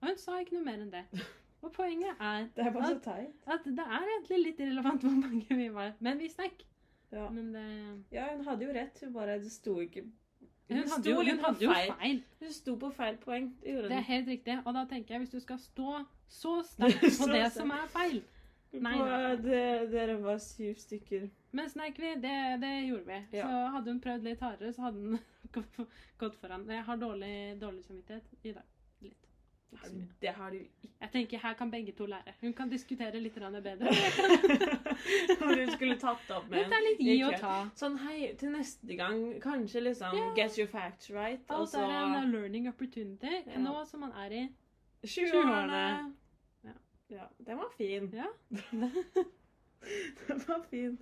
Og 0.01 0.09
hun 0.11 0.19
sa 0.21 0.39
ikke 0.43 0.57
noe 0.57 0.67
mer 0.67 0.83
enn 0.83 0.95
det. 0.95 1.05
Og 1.65 1.73
poenget 1.75 2.21
er 2.23 2.47
Det 2.55 2.65
er 2.67 2.77
at, 2.87 3.07
at 3.51 3.65
det 3.67 3.85
er 3.85 4.11
egentlig 4.13 4.39
litt 4.45 4.61
irrelevant 4.63 5.03
hvor 5.03 5.15
mange 5.15 5.59
vi 5.59 5.69
var. 5.75 5.95
Men 6.05 6.21
vi 6.23 6.31
snack. 6.31 6.63
Ja. 7.11 7.29
Men 7.33 7.53
det 7.55 7.65
ja, 8.15 8.29
hun 8.35 8.45
hadde 8.47 8.67
jo 8.67 8.75
rett. 8.77 9.01
Hun 9.03 9.15
bare 9.15 9.39
det 9.43 9.51
sto 9.53 9.79
ikke 9.83 10.05
Hun 10.68 10.78
hadde 10.78 11.02
sto 11.02 11.11
jo, 11.11 11.20
litt 11.24 11.40
hun 11.40 11.54
på 11.57 11.74
feil. 11.98 12.18
Hun 12.42 12.52
sto 12.52 12.74
på 12.76 12.90
feil 12.96 13.16
poeng. 13.22 13.46
Det 13.62 13.76
Det 13.88 13.96
er 13.96 14.09
helt 14.11 14.28
riktig. 14.28 14.59
Og 14.64 14.74
da 14.74 14.85
tenker 14.90 15.14
jeg, 15.14 15.24
hvis 15.24 15.31
du 15.33 15.40
skal 15.40 15.59
stå 15.62 16.02
så 16.28 16.59
sterkt 16.72 17.00
på 17.00 17.11
Så 17.11 17.31
det 17.33 17.46
som 17.52 17.70
er 17.70 17.87
feil 17.92 18.20
Nei, 18.85 18.98
Dere 19.40 20.18
var 20.20 20.37
syv 20.44 20.74
stykker. 20.76 21.31
Men 21.57 21.70
sneik 21.72 21.96
vi, 21.96 22.11
det, 22.20 22.35
det 22.61 22.72
gjorde 22.85 23.07
vi. 23.07 23.20
Ja. 23.38 23.46
Så 23.46 23.62
hadde 23.78 23.94
hun 23.94 24.00
prøvd 24.04 24.26
litt 24.28 24.42
hardere, 24.44 24.72
så 24.76 24.83
hadde 24.83 25.00
hun 25.00 25.18
gått 26.20 26.37
foran. 26.37 26.66
Jeg 26.68 26.85
har 26.85 27.00
dårlig, 27.00 27.33
dårlig 27.62 27.87
samvittighet 27.87 28.44
i 28.44 28.52
dag. 28.52 28.66
Litt. 29.07 29.28
Det 30.20 30.28
har 30.28 30.50
du 30.50 30.57
ikke. 30.57 30.88
Jeg 31.00 31.11
tenker 31.12 31.38
her 31.38 31.54
kan 31.54 31.70
begge 31.70 31.92
to 31.92 32.07
lære. 32.07 32.35
Hun 32.40 32.52
kan 32.52 32.70
diskutere 32.70 33.20
litt 33.20 33.35
bedre. 33.35 33.92
Når 35.40 35.54
du 35.54 35.72
skulle 35.72 35.98
tatt 35.98 36.24
det 36.26 36.37
opp 36.37 36.48
med 36.50 36.64
det 36.64 36.78
er 36.78 36.85
litt 36.87 37.02
gi 37.04 37.16
og 37.24 37.37
ta. 37.38 37.57
Sånn 37.78 37.98
hei, 38.02 38.35
til 38.40 38.50
neste 38.50 38.96
gang, 38.98 39.20
kanskje 39.42 39.85
liksom 39.85 40.16
yeah. 40.16 40.33
get 40.37 40.59
your 40.59 40.68
facts 40.68 41.11
right. 41.14 41.44
Og 41.54 41.68
så 41.68 41.85
er 41.85 41.94
en 42.00 42.16
uh, 42.16 42.31
learning 42.33 42.68
opportunity. 42.68 43.35
Ja. 43.46 43.61
Nå 43.62 43.85
som 43.87 44.02
man 44.07 44.16
er 44.24 44.35
i 44.40 44.44
20-årene. 45.07 45.83
Ja. 46.66 46.74
Ja, 47.09 47.28
den 47.46 47.62
var 47.62 47.70
fin. 47.76 48.11
Ja. 48.12 48.26
Den 50.27 50.41
var 50.49 50.62
fin. 50.71 50.99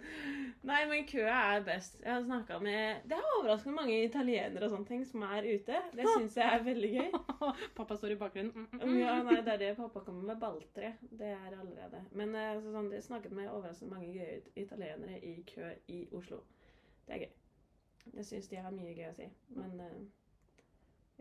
Nei, 0.66 0.80
men 0.88 1.06
køa 1.08 1.36
er 1.56 1.64
best. 1.64 1.96
Jeg 2.04 2.12
har 2.12 2.22
snakka 2.24 2.58
med 2.62 3.06
Det 3.08 3.16
er 3.16 3.28
overraskende 3.38 3.76
mange 3.76 3.96
italienere 4.04 4.66
og 4.66 4.74
sånne 4.74 4.88
ting 4.88 5.06
som 5.08 5.24
er 5.26 5.46
ute. 5.46 5.80
Det 5.96 6.08
syns 6.16 6.36
jeg 6.36 6.58
er 6.58 6.66
veldig 6.66 6.90
gøy. 6.96 7.16
Pappa 7.78 7.96
står 7.96 8.14
i 8.14 8.18
bakgrunnen. 8.20 8.52
Mm, 8.52 8.68
mm, 8.72 8.84
mm. 8.84 8.98
Ja, 9.00 9.16
nei, 9.22 9.40
det 9.46 9.54
er 9.54 9.62
det 9.64 9.72
pappa 9.80 10.04
kommer 10.04 10.28
med 10.32 10.40
balltre. 10.42 10.92
Det 11.10 11.32
er 11.32 11.48
allerede. 11.56 12.04
Men 12.12 12.36
så, 12.36 12.44
altså, 12.52 12.76
sånn, 12.76 12.92
jeg 12.92 13.08
snakket 13.08 13.34
med 13.38 13.50
overraskende 13.50 13.96
mange 13.96 14.12
gøye 14.14 14.38
italienere 14.54 15.18
i 15.24 15.34
kø 15.54 15.72
i 15.92 16.04
Oslo. 16.12 16.42
Det 17.06 17.16
er 17.16 17.26
gøy. 17.26 17.34
Jeg 18.14 18.24
syns 18.24 18.48
de 18.48 18.62
har 18.62 18.74
mye 18.74 18.94
gøy 18.94 19.08
å 19.10 19.16
si. 19.16 19.28
Men 19.56 19.80
eh, 19.82 20.00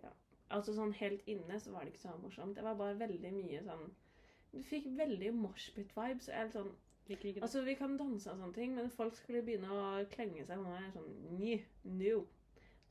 ja. 0.04 0.12
Altså 0.54 0.76
sånn 0.78 0.94
helt 1.00 1.24
inne 1.30 1.60
så 1.62 1.74
var 1.74 1.86
det 1.86 1.96
ikke 1.96 2.06
så 2.08 2.18
morsomt. 2.22 2.58
Det 2.58 2.66
var 2.66 2.78
bare 2.80 3.00
veldig 3.00 3.32
mye 3.36 3.64
sånn 3.66 3.88
Du 4.54 4.62
fikk 4.64 4.86
veldig 4.98 5.32
moshpit-vibes. 5.36 6.30
Litt 6.30 6.54
sånn 6.54 6.72
Liker 7.08 7.30
ikke 7.30 7.40
det. 7.40 7.44
Altså, 7.46 7.62
vi 7.62 7.76
kan 7.78 7.98
danse 7.98 8.32
og 8.32 8.40
sånne 8.40 8.54
ting, 8.54 8.76
men 8.76 8.90
folk 8.90 9.16
skulle 9.18 9.44
begynne 9.46 9.70
å 9.70 10.06
klenge 10.12 10.46
seg 10.46 10.62
på 10.62 10.70
meg 10.72 10.94
sånn 10.96 11.12
Nj, 11.38 11.60
no. 12.00 12.22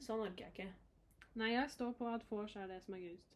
Sånn 0.03 0.22
orker 0.22 0.46
jeg 0.46 0.55
ikke. 0.55 0.68
Nei, 1.40 1.50
jeg 1.55 1.70
står 1.70 1.96
på 1.98 2.07
at 2.12 2.27
vors 2.31 2.55
er 2.57 2.68
det 2.70 2.79
som 2.85 2.94
er 2.94 3.03
gøyest. 3.09 3.33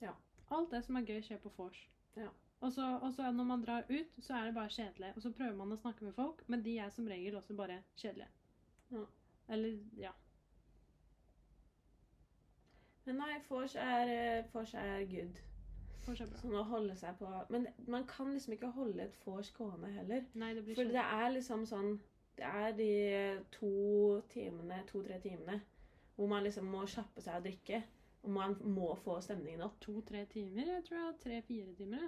Ja. 0.00 0.14
Alt 0.48 0.72
det 0.72 0.80
som 0.86 0.96
er 0.96 1.04
gøy, 1.08 1.20
skjer 1.24 1.42
på 1.42 1.52
vors. 1.56 1.82
Ja. 2.16 2.30
Og 2.62 2.72
så, 2.72 2.86
og 3.02 3.12
så 3.12 3.30
når 3.34 3.44
man 3.44 3.62
drar 3.64 3.88
ut, 3.90 4.18
så 4.22 4.38
er 4.38 4.48
det 4.48 4.54
bare 4.54 4.72
kjedelig. 4.72 5.12
Og 5.16 5.22
så 5.22 5.32
prøver 5.36 5.56
man 5.58 5.74
å 5.74 5.80
snakke 5.80 6.06
med 6.06 6.14
folk, 6.16 6.44
men 6.48 6.64
de 6.64 6.78
er 6.78 6.92
som 6.94 7.08
regel 7.10 7.36
også 7.36 7.56
bare 7.58 7.82
kjedelige. 7.98 8.30
Ja. 8.94 9.04
Eller, 9.52 9.78
ja. 9.98 10.12
Men 13.04 13.18
nei, 13.18 13.32
vors 13.48 13.74
er, 13.74 14.12
eh, 14.16 14.76
er 14.78 15.08
good. 15.10 15.40
Sånn 16.02 16.56
å 16.58 16.64
holde 16.66 16.96
seg 16.98 17.14
på 17.20 17.28
Men 17.54 17.68
man 17.86 18.06
kan 18.10 18.32
liksom 18.34 18.56
ikke 18.56 18.72
holde 18.74 19.04
et 19.04 19.18
vors 19.22 19.52
gående 19.54 19.92
heller. 19.94 20.24
Nei, 20.34 20.52
det 20.56 20.64
blir 20.66 20.78
For 20.78 20.90
det 20.90 21.02
er 21.02 21.28
liksom 21.36 21.62
sånn 21.68 21.92
Det 22.38 22.48
er 22.48 22.72
de 22.74 22.88
to 23.54 23.70
timene, 24.32 24.82
to-tre 24.88 25.20
timene 25.22 25.60
hvor 26.16 26.28
man 26.28 26.44
liksom 26.44 26.66
må 26.68 26.82
kjappe 26.86 27.22
seg 27.24 27.38
og 27.38 27.46
drikke. 27.46 27.78
Og 28.22 28.34
man 28.36 28.52
må 28.76 28.92
få 29.02 29.16
stemningen 29.24 29.64
opp. 29.64 29.78
To-tre 29.82 30.26
timer? 30.30 30.68
Jeg 30.76 30.84
tror 30.86 30.98
jeg 30.98 31.06
har 31.06 31.16
tre-fire 31.22 31.72
timer. 31.78 32.04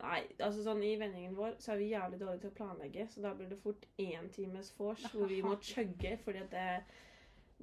Nei, 0.00 0.22
altså 0.42 0.64
sånn 0.64 0.82
I 0.84 0.94
vendingen 1.00 1.36
vår 1.36 1.58
så 1.62 1.72
er 1.72 1.80
vi 1.80 1.90
jævlig 1.92 2.18
dårlige 2.20 2.42
til 2.42 2.50
å 2.50 2.56
planlegge, 2.56 3.06
så 3.12 3.22
da 3.24 3.32
blir 3.36 3.48
det 3.52 3.60
fort 3.62 3.86
én 4.02 4.26
times 4.34 4.72
vors 4.76 5.04
hvor 5.12 5.30
vi 5.30 5.38
må 5.44 5.54
chugge 5.64 6.16
fordi 6.24 6.42
at 6.44 6.56
det, 6.56 6.64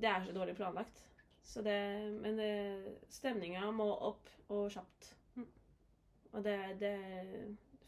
det 0.01 0.09
er 0.09 0.23
så 0.25 0.33
dårlig 0.35 0.55
planlagt. 0.57 1.03
Så 1.43 1.61
det, 1.65 1.75
men 2.23 2.39
det, 2.39 2.53
stemninga 3.11 3.67
må 3.75 3.89
opp 4.09 4.31
og 4.53 4.71
kjapt. 4.73 5.11
Og 6.33 6.43
det, 6.45 6.57
det 6.81 6.93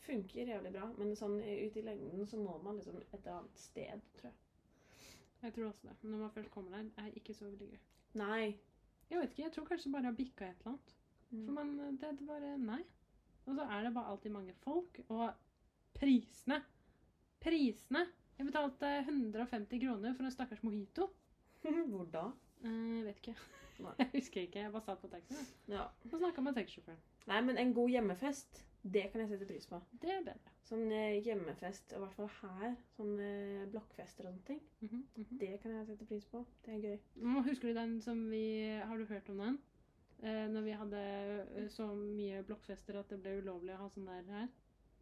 funker 0.05 0.51
jævlig 0.51 0.71
bra, 0.75 0.87
men 0.99 1.15
sånn 1.17 1.39
ut 1.41 1.77
i 1.77 1.85
lengden 1.85 2.27
så 2.29 2.37
må 2.37 2.57
man 2.63 2.77
liksom 2.77 2.99
et 3.01 3.29
annet 3.31 3.59
sted, 3.59 4.03
tror 4.19 4.29
jeg. 4.29 4.41
Jeg 5.45 5.53
tror 5.53 5.69
også 5.69 5.87
det. 5.89 5.95
Når 6.01 6.21
man 6.21 6.33
først 6.33 6.51
kommer 6.53 6.77
der, 6.77 6.91
er 7.01 7.17
ikke 7.17 7.33
så 7.37 7.45
veldig 7.45 7.71
gøy. 7.71 7.81
Nei. 8.21 8.45
Jeg 9.09 9.19
vet 9.19 9.33
ikke, 9.33 9.43
jeg 9.43 9.53
tror 9.53 9.67
kanskje 9.69 9.91
bare 9.93 10.09
har 10.09 10.17
bikka 10.17 10.47
et 10.47 10.61
eller 10.61 10.71
annet. 10.73 10.93
Mm. 11.29 11.41
For 11.45 11.51
man, 11.57 11.73
det, 12.01 12.11
det 12.19 12.27
bare 12.29 12.53
Nei. 12.61 12.83
Og 13.45 13.57
så 13.57 13.65
er 13.69 13.83
det 13.85 13.93
bare 13.93 14.13
alltid 14.13 14.33
mange 14.33 14.55
folk. 14.63 15.01
Og 15.09 15.27
prisene! 15.97 16.61
Prisene! 17.43 18.05
Jeg 18.37 18.49
betalte 18.49 18.89
150 19.05 19.83
kroner 19.83 20.15
for 20.15 20.27
en 20.27 20.33
stakkars 20.33 20.63
mojito. 20.65 21.09
Hvor 21.91 22.09
da? 22.13 22.25
Eh, 22.65 23.03
vet 23.05 23.21
ikke. 23.21 23.35
Nei. 23.85 23.93
Jeg 24.01 24.09
husker 24.15 24.47
ikke. 24.47 24.65
Jeg 24.65 24.73
bare 24.73 24.87
satt 24.87 25.03
på 25.03 25.11
taxien 25.11 25.37
jeg. 25.37 25.77
Ja. 25.77 25.85
og 26.11 26.17
snakka 26.17 26.41
med 26.41 26.57
taxisjåføren. 26.57 27.03
Nei, 27.27 27.41
men 27.41 27.57
en 27.57 27.73
god 27.73 27.89
hjemmefest, 27.89 28.63
det 28.85 29.07
kan 29.11 29.21
jeg 29.23 29.29
sette 29.31 29.45
pris 29.49 29.65
på. 29.65 29.79
Det 30.01 30.09
er 30.13 30.21
bedre. 30.27 30.51
Sånn 30.65 30.91
eh, 30.93 31.19
hjemmefest, 31.25 31.93
i 31.93 31.99
hvert 32.01 32.13
fall 32.13 32.29
her, 32.41 32.75
sånn 32.95 33.15
eh, 33.21 33.63
blokkfester 33.71 34.27
og 34.27 34.33
sånne 34.35 34.45
ting, 34.45 34.59
Mhm, 34.81 35.03
mhm. 35.17 35.37
det 35.41 35.59
kan 35.61 35.71
jeg 35.71 35.87
sette 35.87 36.05
pris 36.09 36.25
på. 36.25 36.43
Det 36.65 36.73
er 36.73 36.83
gøy. 36.85 36.99
Mm, 37.21 37.43
Husker 37.47 37.67
du 37.67 37.73
den 37.79 37.95
som 38.01 38.29
vi 38.29 38.43
Har 38.83 38.97
du 38.97 39.05
hørt 39.05 39.29
om 39.29 39.37
den? 39.41 39.57
Eh, 40.23 40.47
når 40.47 40.61
vi 40.63 40.71
hadde 40.71 41.01
eh, 41.57 41.67
så 41.69 41.87
mye 41.95 42.43
blokkfester 42.47 42.95
at 42.99 43.09
det 43.09 43.19
ble 43.21 43.39
ulovlig 43.41 43.73
å 43.75 43.81
ha 43.83 43.89
sånn 43.89 44.05
der 44.05 44.23
her. 44.31 44.47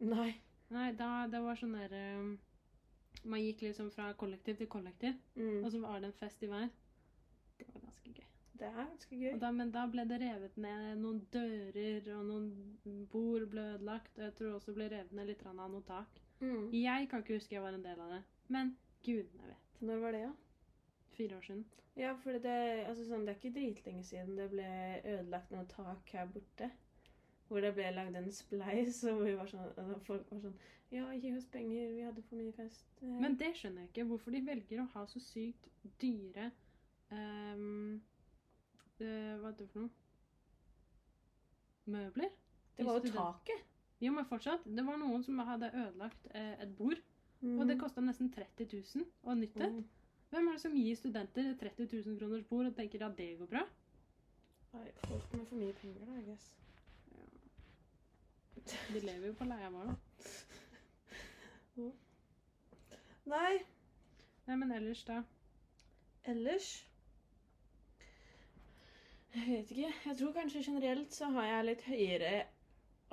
Nei. 0.00 0.34
Nei, 0.70 0.92
da, 0.98 1.26
det 1.30 1.40
var 1.44 1.54
sånn 1.60 1.76
der 1.76 1.92
eh, 1.92 2.36
Man 3.24 3.40
gikk 3.40 3.62
liksom 3.62 3.90
fra 3.94 4.12
kollektiv 4.14 4.56
til 4.58 4.66
kollektiv, 4.66 5.14
Mm. 5.36 5.64
og 5.64 5.70
så 5.72 5.80
var 5.80 6.00
det 6.00 6.06
en 6.10 6.18
fest 6.18 6.42
i 6.42 6.46
hver. 6.46 6.68
Det 7.58 7.66
var 7.72 7.80
ganske 7.80 8.10
gøy. 8.12 8.26
Det 8.58 8.66
er 8.68 8.76
ganske 8.76 9.16
gøy. 9.18 9.32
Da, 9.42 9.50
men 9.50 9.70
da 9.74 9.82
ble 9.90 10.04
det 10.06 10.20
revet 10.22 10.58
ned 10.62 11.00
noen 11.00 11.20
dører, 11.34 12.06
og 12.14 12.26
noen 12.28 13.06
bord 13.10 13.48
ble 13.50 13.64
ødelagt. 13.74 14.12
Og 14.18 14.28
jeg 14.28 14.34
tror 14.38 14.58
også 14.58 14.74
ble 14.76 14.88
revet 14.92 15.14
ned 15.16 15.30
litt 15.32 15.42
av 15.46 15.56
noe 15.58 15.82
tak. 15.88 16.20
Mm. 16.40 16.68
Jeg 16.76 17.08
kan 17.10 17.24
ikke 17.24 17.38
huske 17.40 17.56
jeg 17.56 17.64
var 17.64 17.74
en 17.74 17.84
del 17.84 18.00
av 18.04 18.14
det, 18.14 18.22
men 18.54 18.74
gudene 19.06 19.48
vet. 19.48 19.80
Når 19.80 20.04
var 20.04 20.16
det, 20.16 20.22
da? 20.28 20.34
Fire 21.16 21.36
år 21.38 21.48
siden. 21.48 21.64
Ja, 21.96 22.14
for 22.22 22.38
det, 22.42 22.54
altså 22.88 23.04
sånn, 23.06 23.26
det 23.26 23.34
er 23.34 23.38
ikke 23.38 23.54
dritlenge 23.54 24.02
siden 24.06 24.38
det 24.38 24.48
ble 24.50 24.70
ødelagt 25.02 25.52
noe 25.54 25.66
tak 25.70 26.10
her 26.16 26.30
borte. 26.30 26.70
Hvor 27.46 27.62
det 27.62 27.74
ble 27.76 27.90
lagd 27.92 28.16
en 28.18 28.32
spleis, 28.32 29.02
og 29.10 29.20
vi 29.22 29.34
var 29.36 29.50
sånn, 29.50 29.68
og 29.78 29.92
folk 30.06 30.30
var 30.32 30.40
sånn 30.46 30.56
Ja, 30.94 31.04
gi 31.18 31.30
oss 31.36 31.46
penger, 31.50 31.92
vi 31.94 32.02
hadde 32.06 32.22
for 32.26 32.38
mye 32.38 32.54
fest. 32.56 32.86
Men 33.02 33.36
det 33.38 33.52
skjønner 33.58 33.84
jeg 33.84 33.92
ikke. 33.92 34.08
Hvorfor 34.10 34.34
de 34.34 34.42
velger 34.46 34.82
å 34.82 34.88
ha 34.94 35.04
så 35.10 35.22
sykt 35.22 35.68
dyre 36.02 36.50
ehm, 37.14 38.00
eh, 39.08 39.36
Hva 39.40 39.50
heter 39.52 39.64
det 39.64 39.70
for 39.72 39.80
noe? 39.80 39.90
Møbler? 41.94 42.30
det 42.78 42.84
var 42.86 42.96
jo 42.98 43.12
taket. 43.12 43.60
Jo, 44.02 44.12
men 44.12 44.24
fortsatt. 44.26 44.64
Det 44.66 44.84
var 44.86 44.96
noen 44.98 45.22
som 45.24 45.38
hadde 45.46 45.68
ødelagt 45.74 46.26
eh, 46.34 46.54
et 46.64 46.76
bord, 46.78 47.00
Mm. 47.44 47.58
og 47.60 47.66
det 47.68 47.74
kosta 47.76 48.00
nesten 48.00 48.30
30 48.32 48.64
000 48.72 49.04
å 49.28 49.34
nytte. 49.36 49.66
Mm. 49.68 49.82
Hvem 50.30 50.46
er 50.48 50.52
det 50.56 50.60
som 50.62 50.72
gir 50.78 50.94
studenter 50.96 51.50
30 51.60 51.88
000 52.06 52.14
kroners 52.18 52.44
bord 52.48 52.66
og 52.70 52.76
tenker 52.78 53.02
at 53.04 53.16
det 53.18 53.26
går 53.38 53.46
bra? 53.50 53.60
Nei, 54.72 54.86
folk 55.02 55.34
med 55.34 55.44
for 55.50 55.56
mye 55.60 55.74
penger, 55.76 56.06
da, 56.08 56.14
I 56.16 56.24
guess. 56.24 56.46
De 58.94 59.00
lever 59.04 59.26
jo 59.28 59.34
på 59.36 59.44
leia 59.50 59.68
vår, 59.74 59.92
da. 59.92 59.96
Nei, 63.34 63.58
Nei, 64.46 64.56
men 64.56 64.72
ellers, 64.76 65.04
da. 65.08 65.22
ellers 66.24 66.70
Jeg 69.34 69.46
vet 69.48 69.70
ikke. 69.74 69.92
Jeg 70.06 70.16
tror 70.18 70.34
kanskje 70.36 70.62
generelt 70.62 71.14
så 71.14 71.30
har 71.34 71.48
jeg 71.48 71.66
litt 71.68 71.86
høyere 71.88 72.34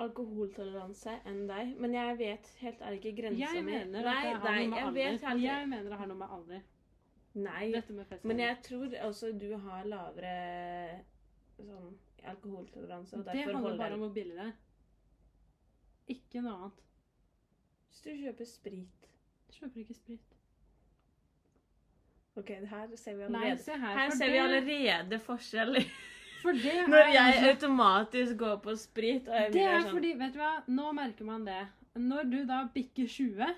alkoholtoleranse 0.02 1.16
enn 1.28 1.42
deg. 1.50 1.72
Men 1.82 1.96
jeg 1.96 2.18
vet 2.20 2.52
helt 2.62 2.82
ærlig 2.82 3.00
ikke 3.00 3.14
grensa 3.22 3.40
Jeg 3.42 3.64
mener 3.66 4.06
at 4.12 4.22
det 4.22 4.52
har 4.52 4.60
noe 4.60 4.68
med 4.70 4.84
alder. 4.84 5.02
Jeg, 5.02 5.42
Jeg 5.42 5.68
mener 5.72 5.90
det 5.90 5.98
har 5.98 6.10
noe 6.10 6.20
med 6.20 6.36
alder. 6.38 6.62
Nei. 7.32 7.64
Dette 7.72 7.96
med. 7.96 8.14
Men 8.28 8.42
jeg 8.44 8.58
tror 8.66 8.96
også 9.08 9.32
du 9.40 9.48
har 9.66 9.88
lavere 9.88 10.34
sånn 11.56 11.94
alkoholtoleranse, 12.32 13.18
og 13.18 13.26
det 13.26 13.46
handler 13.48 13.78
bare 13.80 13.96
om 13.96 14.04
hvor 14.04 14.12
billig 14.14 14.36
det 14.36 14.44
er. 14.44 14.52
Ikke 16.12 16.42
noe 16.44 16.54
annet. 16.58 16.84
Hvis 17.88 18.04
du 18.04 18.10
kjøper 18.18 18.48
sprit 18.48 19.08
Kjøper 19.52 19.82
ikke 19.82 19.94
sprit. 19.96 20.36
OK, 22.36 22.48
her 22.70 22.88
ser 22.96 23.16
vi 23.18 23.26
Nei, 23.28 23.50
allerede. 23.50 23.58
se 23.62 23.72
her. 23.76 23.96
Her 23.98 24.10
ser 24.16 24.26
det, 24.26 24.32
vi 24.32 24.38
allerede 24.86 25.18
forskjell 25.20 25.76
For 26.42 26.52
det 26.56 26.76
når 26.92 27.02
er 27.02 27.10
jeg 27.12 27.34
altså- 27.34 27.50
automatisk 27.52 28.36
går 28.40 28.56
på 28.64 28.76
sprit. 28.80 29.28
Og 29.28 29.52
Det 29.52 29.62
er 29.66 29.80
sånn, 29.82 29.90
fordi, 29.92 30.14
vet 30.18 30.32
du 30.32 30.38
hva, 30.40 30.52
nå 30.68 30.92
merker 30.96 31.24
man 31.28 31.44
det. 31.44 31.60
Når 31.94 32.30
du 32.32 32.38
da 32.48 32.62
bikker 32.74 33.04
20, 33.06 33.50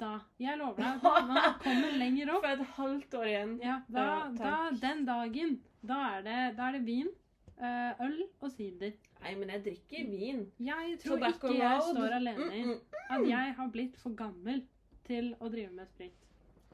da 0.00 0.10
Jeg 0.42 0.58
lover 0.58 0.82
deg, 0.82 1.02
når 1.06 1.28
man 1.30 1.54
kommer 1.64 1.94
lenger 2.02 2.34
opp 2.34 2.42
For 2.42 2.52
et 2.56 2.66
halvt 2.80 3.14
år 3.20 3.30
igjen. 3.30 3.54
ja, 3.62 3.78
da, 3.88 4.08
da. 4.36 4.56
Den 4.82 5.04
dagen, 5.06 5.54
da 5.86 6.00
er 6.18 6.26
det, 6.26 6.40
da 6.58 6.66
er 6.68 6.72
det 6.76 6.82
vin, 6.84 7.08
eh, 7.56 8.04
øl 8.04 8.18
og 8.42 8.50
sider. 8.52 8.92
Nei, 9.22 9.34
men 9.38 9.48
jeg 9.54 9.62
drikker 9.70 10.10
vin. 10.10 10.42
Jeg 10.60 10.98
tror 11.00 11.16
Tobacco 11.16 11.48
ikke 11.54 11.62
jeg 11.62 11.80
står 11.92 12.18
alene 12.18 12.50
i 12.52 12.62
Mm, 12.66 12.74
mm. 12.74 12.80
at 13.16 13.28
jeg 13.30 13.54
har 13.56 13.68
blitt 13.72 13.96
for 14.02 14.10
gammel 14.18 14.64
til 15.06 15.34
å 15.40 15.48
drive 15.48 15.70
med 15.72 15.88
sprit. 15.88 16.25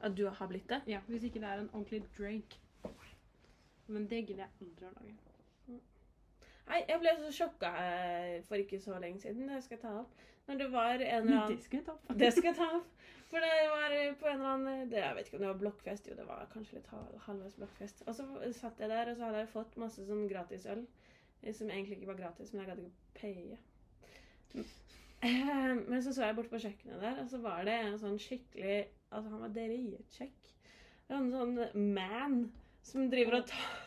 At 0.03 0.15
du 0.17 0.25
har 0.27 0.47
blitt 0.51 0.67
det? 0.69 0.81
Ja, 0.91 0.99
Hvis 1.07 1.23
ikke 1.23 1.39
det 1.39 1.47
er 1.49 1.61
en 1.63 1.69
ordentlig 1.73 2.03
drink. 2.17 2.57
Men 3.87 4.07
det 4.07 4.25
gidder 4.27 4.43
jeg 4.45 4.51
aldri 4.61 4.87
å 4.89 4.93
lage. 4.97 5.15
Nei, 6.67 6.77
jeg 6.87 6.99
ble 7.01 7.11
så 7.19 7.29
sjokka 7.35 7.69
eh, 7.83 8.37
for 8.47 8.55
ikke 8.61 8.79
så 8.79 8.95
lenge 9.03 9.19
siden. 9.19 9.47
Det 9.51 9.57
skal 9.65 9.75
jeg 9.77 9.81
ta 9.83 9.89
opp. 9.99 10.13
Når 10.47 10.59
det 10.61 10.67
var 10.71 10.93
en 10.93 11.01
eller 11.01 11.19
annen 11.43 11.57
Det 11.57 11.63
skal 11.65 11.77
jeg 11.79 11.85
ta 11.87 11.91
opp. 11.97 12.13
Det 12.19 12.29
skal 12.35 12.49
jeg 12.49 12.55
ta 12.59 12.67
opp. 12.77 12.87
For 13.33 13.43
det 13.43 13.51
var 13.71 13.95
eh, 13.97 14.13
på 14.19 14.27
en 14.29 14.37
eller 14.39 14.53
annen 14.53 14.89
det, 14.91 14.99
Jeg 15.03 15.15
vet 15.17 15.27
ikke 15.27 15.37
om 15.39 15.43
det 15.43 15.49
var 15.51 15.59
blokkfest. 15.63 16.07
Jo, 16.11 16.15
det 16.19 16.27
var 16.27 16.47
kanskje 16.53 16.77
litt 16.79 16.87
hal- 16.93 17.19
halvveis 17.27 17.55
blokkfest. 17.59 18.03
Og 18.07 18.15
så 18.15 18.27
satt 18.59 18.79
jeg 18.79 18.89
der, 18.91 19.11
og 19.11 19.17
så 19.19 19.27
hadde 19.27 19.43
jeg 19.43 19.51
fått 19.55 19.75
masse 19.83 20.05
sånn 20.07 20.27
gratisøl. 20.31 20.85
eh, 21.41 21.53
Som 21.53 21.69
egentlig 21.69 21.97
ikke 21.99 22.11
var 22.13 22.21
gratis, 22.23 22.53
men 22.53 22.63
jeg 22.65 22.71
gadd 22.71 22.83
ikke 22.85 23.19
paye. 23.19 23.59
Eh, 25.23 25.75
Men 25.87 26.03
så 26.03 26.13
så 26.13 26.27
jeg 26.27 26.35
borte 26.35 26.51
på 26.51 26.59
kjøkkenet 26.59 27.01
der, 27.01 27.21
og 27.23 27.29
så 27.31 27.39
var 27.43 27.63
det 27.67 27.77
en 27.79 27.99
sånn 27.99 28.19
skikkelig 28.19 28.83
Altså, 29.13 29.29
han 29.29 29.41
var 29.43 29.51
var 31.13 31.21
en 31.21 31.31
sånn 31.31 31.93
man 31.93 32.37
som 32.83 33.09
driver 33.11 33.39
og 33.39 33.47
tar 33.51 33.81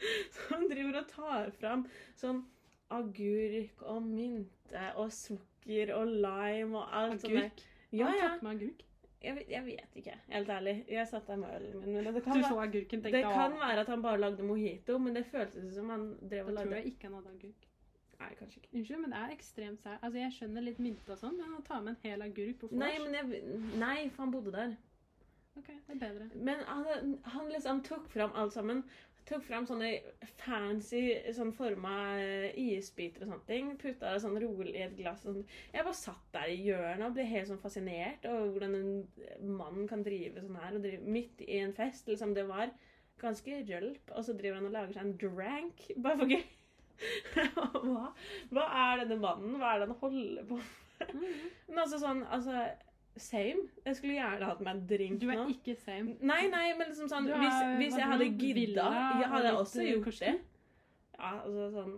Som 0.38 0.64
driver 0.70 1.02
og 1.02 1.10
tar 1.12 1.50
fram 1.60 1.84
sånn 2.18 2.44
agurk 2.90 3.82
og 3.86 4.02
mynte 4.02 4.86
og 4.98 5.12
sukker 5.14 5.92
og 5.94 6.08
lime 6.08 6.80
og 6.80 6.94
alt 6.96 7.20
sånt. 7.22 7.36
Agurk. 7.36 7.60
Ja, 7.90 7.98
ja. 7.98 8.06
Han 8.06 8.16
ja. 8.16 8.30
tatt 8.32 8.46
med 8.46 8.56
agurk? 8.56 8.86
Jeg 9.20 9.36
vet, 9.36 9.50
jeg 9.52 9.64
vet 9.66 9.96
ikke, 10.00 10.14
helt 10.32 10.48
ærlig. 10.48 10.74
Jeg 10.88 11.08
satt 11.10 11.26
der 11.28 11.36
med 11.36 11.50
ølen 11.52 11.74
min. 11.82 11.92
Men 11.92 12.06
det 12.06 12.14
Du 12.14 12.20
kan, 12.24 12.40
være, 12.40 12.70
det 13.12 13.20
kan 13.22 13.56
være 13.60 13.82
at 13.84 13.90
han 13.92 14.02
bare 14.02 14.20
lagde 14.20 14.46
mojito, 14.48 14.96
men 14.98 15.18
det 15.18 15.26
føltes 15.28 15.74
som 15.74 15.90
han 15.92 16.06
drev 16.30 16.46
og 16.46 16.54
lagde 16.56 16.56
Da 16.56 16.64
tror 16.64 16.78
jeg 16.80 16.94
ikke 16.94 17.10
han 17.10 17.18
hadde 17.18 17.34
agurk. 17.36 17.69
Nei, 18.20 18.30
kanskje 18.36 18.60
ikke. 18.60 18.70
Unnskyld, 18.76 19.00
men 19.00 19.12
det 19.14 19.18
er 19.20 19.34
ekstremt 19.34 19.82
sært. 19.82 20.00
Altså, 20.04 20.20
jeg 20.20 20.36
skjønner 20.36 20.64
litt 20.66 20.80
mynte 20.82 21.14
og 21.14 21.20
sånn, 21.20 21.36
men 21.40 21.54
han 21.54 21.66
tar 21.66 21.84
med 21.84 21.94
en 21.94 22.02
hel 22.04 22.24
agurk 22.26 22.58
på 22.60 22.68
vors. 22.68 22.80
Nei, 22.82 22.94
men 23.00 23.16
jeg, 23.16 23.44
nei, 23.80 23.98
for 24.12 24.26
han 24.26 24.34
bodde 24.34 24.52
der. 24.56 24.74
Ok, 25.58 25.70
det 25.86 25.94
er 25.96 26.02
bedre. 26.02 26.26
Men 26.36 26.60
han, 26.68 27.14
han 27.34 27.48
liksom 27.50 27.80
tok 27.86 28.10
fram 28.12 28.36
alt 28.38 28.54
sammen. 28.54 28.84
Tok 29.28 29.42
fram 29.44 29.66
sånne 29.68 29.88
fancy 30.40 31.02
sånn 31.36 31.52
forma 31.54 31.94
eh, 32.18 32.60
isbiter 32.60 33.24
og 33.24 33.32
sånne 33.32 33.48
ting. 33.48 33.72
Putta 33.80 34.12
det 34.14 34.22
sånn 34.24 34.38
rolig 34.42 34.76
i 34.76 34.84
et 34.84 34.94
glass. 34.98 35.24
Sånn. 35.24 35.42
Jeg 35.72 35.86
bare 35.86 35.96
satt 35.98 36.30
der 36.36 36.52
i 36.52 36.60
hjørnet 36.64 37.08
og 37.08 37.16
ble 37.16 37.26
helt 37.28 37.50
sånn 37.50 37.60
fascinert 37.62 38.24
over 38.30 38.52
hvordan 38.54 38.78
en 38.78 39.50
mann 39.58 39.84
kan 39.90 40.04
drive 40.06 40.44
sånn 40.44 40.60
her. 40.60 40.76
Og 40.76 40.86
drive 40.86 41.16
midt 41.18 41.44
i 41.46 41.60
en 41.64 41.76
fest. 41.76 42.08
liksom 42.10 42.36
Det 42.36 42.46
var 42.48 42.72
ganske 43.20 43.60
rølp. 43.68 44.16
Og 44.16 44.24
så 44.26 44.36
driver 44.36 44.60
han 44.60 44.70
og 44.70 44.76
lager 44.76 44.96
seg 44.96 45.08
en 45.08 45.20
drank 45.24 45.86
bare 45.98 46.22
for 46.22 46.36
gøy. 46.36 46.48
hva, 47.86 48.12
hva 48.50 48.68
er 48.84 49.02
denne 49.04 49.18
mannen? 49.22 49.56
Hva 49.60 49.74
er 49.74 49.82
det 49.82 49.90
han 49.90 49.98
holder 50.04 50.46
på 50.48 50.60
med? 50.60 50.76
Mhm. 51.00 51.34
Men 51.70 51.78
altså 51.86 52.00
sånn, 52.02 52.24
altså 52.28 52.68
Same. 53.16 53.66
Jeg 53.84 53.96
skulle 53.96 54.14
gjerne 54.14 54.46
hatt 54.46 54.60
meg 54.62 54.76
en 54.76 54.82
drink 54.88 55.16
nå. 55.16 55.18
Du 55.24 55.30
er 55.32 55.40
nå. 55.40 55.46
ikke 55.50 55.74
same. 55.82 56.14
Nei, 56.22 56.44
nei, 56.52 56.68
men 56.78 56.92
liksom 56.92 57.08
sånn 57.10 57.26
er, 57.28 57.40
Hvis, 57.42 57.56
hvis 57.80 57.96
jeg 57.98 58.06
hadde 58.12 58.28
gidda 58.38 58.84
Jeg 59.20 59.30
hadde 59.32 59.50
også 59.58 59.82
gjort 59.84 60.06
kanskje? 60.06 60.30
det. 60.30 60.38
Ja, 61.18 61.32
altså 61.40 61.66
sånn 61.74 61.96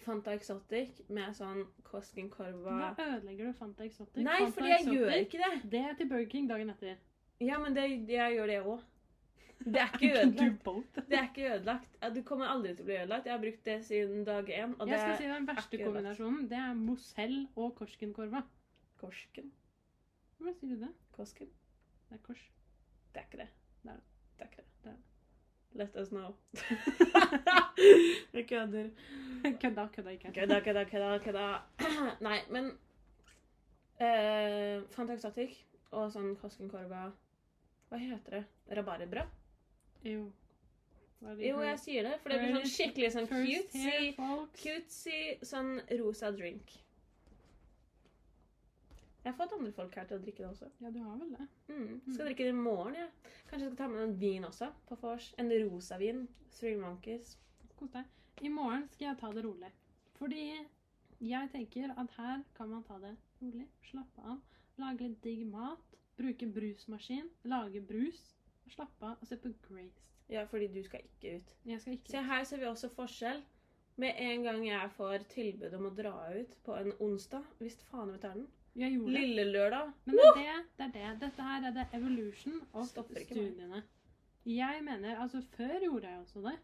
Fanta 0.00 0.34
Exotic 0.34 1.00
med 1.12 1.36
sånn 1.36 1.62
Koskenkorva 1.86 2.90
Da 2.96 3.06
ødelegger 3.16 3.50
du 3.50 3.56
Fanta 3.56 3.86
Exotic. 3.86 4.22
Nei, 4.24 4.40
Fanta 4.42 4.56
fordi 4.58 4.72
jeg 4.72 4.80
Exotic, 4.80 4.98
gjør 4.98 5.24
ikke 5.24 5.42
det. 5.44 5.70
Det 5.76 5.82
er 5.86 5.96
til 5.98 6.10
Burger 6.10 6.30
King 6.34 6.50
dagen 6.50 6.72
etter. 6.74 6.98
Ja, 7.40 7.58
men 7.62 7.76
det, 7.76 7.86
jeg 8.10 8.36
gjør 8.36 8.50
det 8.50 8.58
òg. 8.64 8.86
Det 9.64 9.80
er 9.80 9.90
ikke 9.92 10.10
ødelagt. 10.20 10.94
Det 11.08 11.18
er 11.18 11.22
ikke 11.28 11.54
ødelagt. 11.54 11.96
Du 12.14 12.22
kommer 12.22 12.48
aldri 12.48 12.72
til 12.74 12.84
å 12.84 12.88
bli 12.88 12.96
ødelagt. 12.96 13.26
Jeg 13.26 13.34
har 13.34 13.42
brukt 13.42 13.64
det 13.64 13.76
siden 13.84 14.24
dag 14.24 14.48
én. 14.48 14.72
Og 14.78 14.86
det 14.86 14.94
Jeg 14.94 15.00
skal 15.00 15.16
si 15.18 15.28
Den 15.28 15.48
verste 15.48 15.80
kombinasjonen 15.84 16.46
det 16.48 16.58
er 16.58 16.74
Mozell 16.74 17.36
og 17.56 17.74
Korskenkorva. 17.76 18.42
Korsken. 19.00 19.52
Hvordan 20.38 20.56
sier 20.56 20.74
du 20.74 20.84
det? 20.86 20.90
Korsken. 21.12 21.50
Det 22.08 22.16
er 22.16 22.22
kors. 22.24 22.50
Det 23.14 23.20
er 23.20 23.26
ikke 23.28 23.42
det. 23.42 23.48
Det 23.82 23.90
er 23.90 23.94
det. 23.94 24.04
Det 24.38 24.46
er 24.46 24.50
ikke 24.50 24.56
det. 24.56 24.66
Det 24.84 24.90
er. 24.90 24.96
Let 25.72 25.96
us 26.02 26.08
know. 26.08 26.34
Jeg 28.34 28.48
kødder. 28.48 28.88
Kødda, 29.60 29.86
kødda 29.96 30.10
ikke. 30.10 30.32
Kødda, 30.32 30.60
kødda, 30.60 30.84
kødda. 30.84 31.18
kødda. 31.18 31.58
Nei, 32.26 32.38
men 32.50 32.72
uh, 34.00 34.88
Fanta 34.90 35.16
og 35.90 36.12
sånn 36.14 36.34
Koskenkorva 36.38 37.10
Hva 37.90 37.98
heter 37.98 38.38
det? 38.38 38.44
Rabarbrød? 38.76 39.39
Jo. 40.06 40.28
Jo, 41.20 41.56
jeg 41.60 41.78
sier 41.82 42.06
det, 42.08 42.14
for 42.22 42.32
det 42.32 42.38
blir 42.40 42.54
sånn 42.56 42.70
skikkelig 42.72 43.10
sånn 43.12 43.26
cutesy, 43.28 44.12
cutesy 44.62 45.18
sånn 45.44 45.74
rosa 46.00 46.30
drink. 46.32 46.72
Jeg 49.20 49.34
har 49.34 49.36
fått 49.36 49.52
andre 49.52 49.72
folk 49.76 49.96
her 50.00 50.06
til 50.08 50.16
å 50.16 50.22
drikke 50.22 50.40
det 50.40 50.48
også. 50.48 50.70
Ja, 50.80 50.90
du 50.94 51.02
har 51.04 51.18
vel 51.20 51.34
det. 51.34 51.46
Mm. 51.68 51.98
Skal 52.06 52.30
drikke 52.30 52.46
det 52.46 52.54
i 52.54 52.56
morgen, 52.56 52.96
jeg. 52.96 53.34
Kanskje 53.50 53.66
jeg 53.66 53.74
skal 53.74 53.80
ta 53.82 53.88
med 53.92 54.04
en 54.06 54.14
vin 54.22 54.46
også 54.48 54.70
på 54.88 54.96
vors. 55.02 55.26
En 55.36 55.52
rosa 55.66 55.98
vin. 56.00 56.22
Three 56.56 56.78
Monkeys. 56.80 57.34
Kos 57.76 57.92
deg. 57.92 58.08
I 58.40 58.48
morgen 58.48 58.86
skal 58.94 59.10
jeg 59.10 59.20
ta 59.20 59.28
det 59.36 59.44
rolig. 59.44 59.68
Fordi 60.16 60.46
jeg 61.20 61.52
tenker 61.52 61.92
at 62.00 62.16
her 62.16 62.40
kan 62.56 62.72
man 62.72 62.82
ta 62.88 62.96
det 63.02 63.12
rolig, 63.42 63.66
slappe 63.90 64.24
av, 64.24 64.40
lage 64.80 65.04
litt 65.04 65.20
digg 65.24 65.44
mat, 65.52 65.84
bruke 66.16 66.48
brusmaskin, 66.48 67.28
lage 67.44 67.84
brus, 67.84 68.22
slappe 68.68 69.06
av 69.06 69.16
og 69.20 69.26
se 69.26 69.36
på 69.36 69.52
Grace. 69.68 70.02
Ja, 70.30 70.44
fordi 70.46 70.66
du 70.70 70.82
skal 70.86 71.00
ikke 71.04 71.36
ut. 71.40 71.56
Jeg 71.66 71.80
skal 71.80 71.92
ikke 71.96 72.04
ut. 72.04 72.10
Se, 72.14 72.22
her 72.22 72.44
ser 72.44 72.58
vi 72.62 72.66
også 72.70 72.88
forskjell. 72.94 73.42
Med 74.00 74.14
en 74.16 74.42
gang 74.46 74.62
jeg 74.66 74.90
får 74.96 75.24
tilbud 75.28 75.74
om 75.76 75.86
å 75.90 75.94
dra 75.94 76.14
ut 76.32 76.52
på 76.64 76.76
en 76.78 76.92
onsdag, 77.04 77.44
visst 77.58 77.82
faen 77.90 78.14
tar 78.22 78.36
den. 78.38 78.46
Jeg 78.78 78.94
gjorde 78.94 79.12
det. 79.12 79.20
Lille 79.20 79.44
lørdag. 79.50 79.90
Men 80.06 80.16
det 80.16 80.26
er 80.30 80.36
det, 80.38 80.58
det 80.78 80.84
er 80.86 80.92
det. 80.94 81.08
Dette 81.24 81.42
her 81.48 81.66
er 81.68 81.74
det 81.74 81.86
evolution 81.98 82.60
of 82.72 82.86
Stopper 82.88 83.20
ikke 83.24 83.34
meg. 83.34 83.50
studiene. 83.50 83.82
Jeg 84.46 84.84
mener, 84.86 85.18
altså 85.20 85.42
Før 85.56 85.74
gjorde 85.84 86.08
jeg 86.08 86.20
også 86.20 86.44
det. 86.46 86.54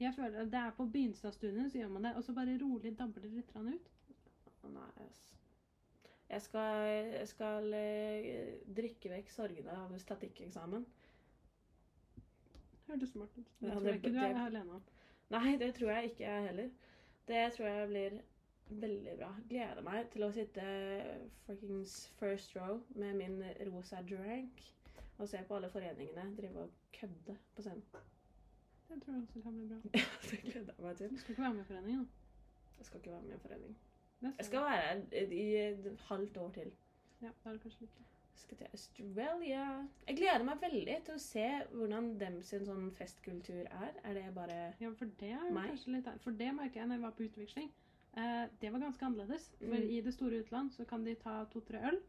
Jeg 0.00 0.14
føler 0.16 0.40
at 0.40 0.52
Det 0.52 0.60
er 0.60 0.70
på 0.76 0.86
begynnelsen 0.86 1.28
av 1.28 1.34
studiene 1.36 1.70
så 1.70 1.78
gjør 1.82 1.90
man 1.92 2.04
det, 2.06 2.14
og 2.16 2.24
så 2.24 2.32
bare 2.32 2.56
rolig 2.62 2.94
dabler 2.98 3.26
det 3.26 3.32
litt 3.34 3.52
grann 3.52 3.74
ut. 3.74 3.90
Å, 4.62 4.70
Nei, 4.70 4.86
ass. 5.04 5.26
Jeg 6.30 6.42
skal, 6.46 6.86
jeg 7.18 7.28
skal 7.28 7.72
eh, 7.74 8.54
drikke 8.76 9.10
vekk 9.10 9.30
sorgene 9.34 9.74
av 9.74 9.92
statikkeksamen. 9.98 10.86
Hørtes 12.90 13.12
smart 13.14 13.36
ut. 13.38 13.44
Det 13.60 13.68
Ja, 13.68 13.72
tror 13.74 13.80
det- 13.80 13.86
jeg 13.86 13.94
ikke 14.00 14.12
du 14.12 14.18
er 14.18 14.32
det- 14.34 14.46
alene 14.46 14.72
om. 14.74 14.82
Nei, 15.30 15.56
det 15.56 15.74
tror 15.74 15.90
jeg 15.94 16.04
ikke 16.10 16.24
jeg 16.24 16.42
heller. 16.48 16.70
Det 17.28 17.52
tror 17.52 17.66
jeg 17.66 17.88
blir 17.88 18.20
veldig 18.70 19.16
bra. 19.18 19.34
Gleder 19.48 19.82
meg 19.82 20.10
til 20.10 20.22
å 20.22 20.32
sitte 20.32 20.62
fuckings 21.46 22.08
first 22.18 22.56
row 22.56 22.80
med 22.94 23.14
min 23.16 23.42
rosa 23.72 24.02
drank 24.02 24.62
og 25.18 25.28
se 25.28 25.38
på 25.48 25.54
alle 25.56 25.70
foreningene 25.70 26.36
drive 26.36 26.56
og 26.64 26.70
kødde 26.92 27.36
på 27.56 27.62
scenen. 27.62 27.82
Det 28.88 29.02
tror 29.02 29.14
jeg 29.14 29.22
også 29.22 29.42
kan 29.42 29.52
bli 29.52 29.68
bra. 29.68 29.80
det 30.30 30.40
gleder 30.42 30.74
jeg 30.78 30.84
meg 30.86 30.96
til. 30.96 31.10
Du 31.10 31.16
skal 31.16 31.30
ikke 31.32 31.42
være 31.42 31.54
med 31.54 31.60
i 31.60 31.64
foreningen. 31.64 32.08
Jeg 32.78 32.86
skal 32.86 33.00
ikke 33.00 33.10
være 33.10 33.22
med 33.22 33.30
i 33.30 33.34
en 33.34 33.40
forening. 33.40 33.76
Jeg 34.22 34.44
skal 34.46 34.60
være 34.60 35.32
i 35.32 35.56
et 35.56 35.98
halvt 36.08 36.36
år 36.36 36.50
til. 36.50 36.72
Ja, 37.22 37.28
da 37.44 37.48
er 37.48 37.52
det 37.52 37.60
kanskje 37.62 37.82
ikke. 37.82 38.04
Skal 38.40 38.56
til 38.56 38.70
Australia. 38.72 39.64
Jeg 40.08 40.16
gleder 40.16 40.44
meg 40.46 40.60
veldig 40.62 40.96
til 41.06 41.14
å 41.16 41.20
se 41.22 41.46
hvordan 41.74 42.06
dem 42.20 42.38
sin 42.46 42.64
sånn 42.66 42.86
festkultur 42.96 43.66
er. 43.68 43.92
Er 44.04 44.14
det 44.16 44.26
bare 44.34 44.58
Ja, 44.80 44.90
for 44.96 45.10
det 45.20 45.32
er 45.36 45.50
Meg? 45.52 45.70
kanskje 45.74 45.92
litt 45.96 46.08
For 46.24 46.30
det 46.40 46.50
merker 46.56 46.80
jeg 46.80 46.88
når 46.88 46.98
jeg 46.98 47.04
var 47.04 47.16
på 47.18 47.26
utveksling. 47.28 47.70
Eh, 48.16 48.46
det 48.60 48.72
var 48.72 48.80
ganske 48.80 49.06
annerledes. 49.06 49.50
For 49.58 49.76
Mm. 49.76 49.90
i 49.90 50.00
det 50.00 50.14
store 50.14 50.40
utland 50.42 50.72
så 50.72 50.86
kan 50.86 51.04
de 51.04 51.14
ta 51.14 51.44
to-tre 51.52 51.78
øl, 51.90 52.00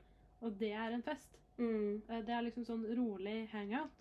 og 0.42 0.58
det 0.58 0.72
er 0.72 0.94
en 0.94 1.04
fest. 1.04 1.38
mm, 1.60 2.02
Eh, 2.10 2.22
Det 2.22 2.30
er 2.30 2.42
liksom 2.42 2.66
sånn 2.66 2.86
rolig 2.98 3.50
hangout. 3.50 3.92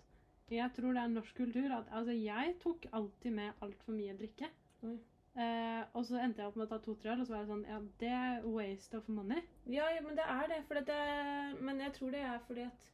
Jeg 0.49 0.71
tror 0.73 0.93
det 0.93 1.03
er 1.03 1.07
norsk 1.09 1.35
kultur 1.35 1.71
at 1.71 1.87
Altså, 1.91 2.11
jeg 2.23 2.59
tok 2.59 2.85
alltid 2.93 3.31
med 3.33 3.53
altfor 3.61 3.93
mye 3.93 4.17
drikke. 4.17 4.49
Eh, 5.31 5.83
og 5.95 6.05
så 6.05 6.19
endte 6.19 6.41
jeg 6.41 6.51
opp 6.51 6.57
med 6.59 6.65
å 6.65 6.71
ta 6.73 6.77
to-tre 6.83 7.13
øl, 7.13 7.21
og 7.23 7.27
så 7.27 7.33
var 7.33 7.43
jeg 7.43 7.51
sånn 7.53 7.67
Ja, 7.69 7.77
det 8.01 8.13
er 8.15 8.47
waste 8.51 8.99
of 8.99 9.07
money. 9.07 9.43
Ja, 9.71 9.87
ja, 9.95 10.01
men 10.03 10.17
det 10.19 10.25
er 10.27 10.47
det. 10.51 10.63
For 10.67 10.79
det. 10.87 11.03
Men 11.63 11.79
jeg 11.79 11.93
tror 11.95 12.11
det 12.15 12.23
er 12.27 12.41
fordi 12.47 12.65
at 12.67 12.87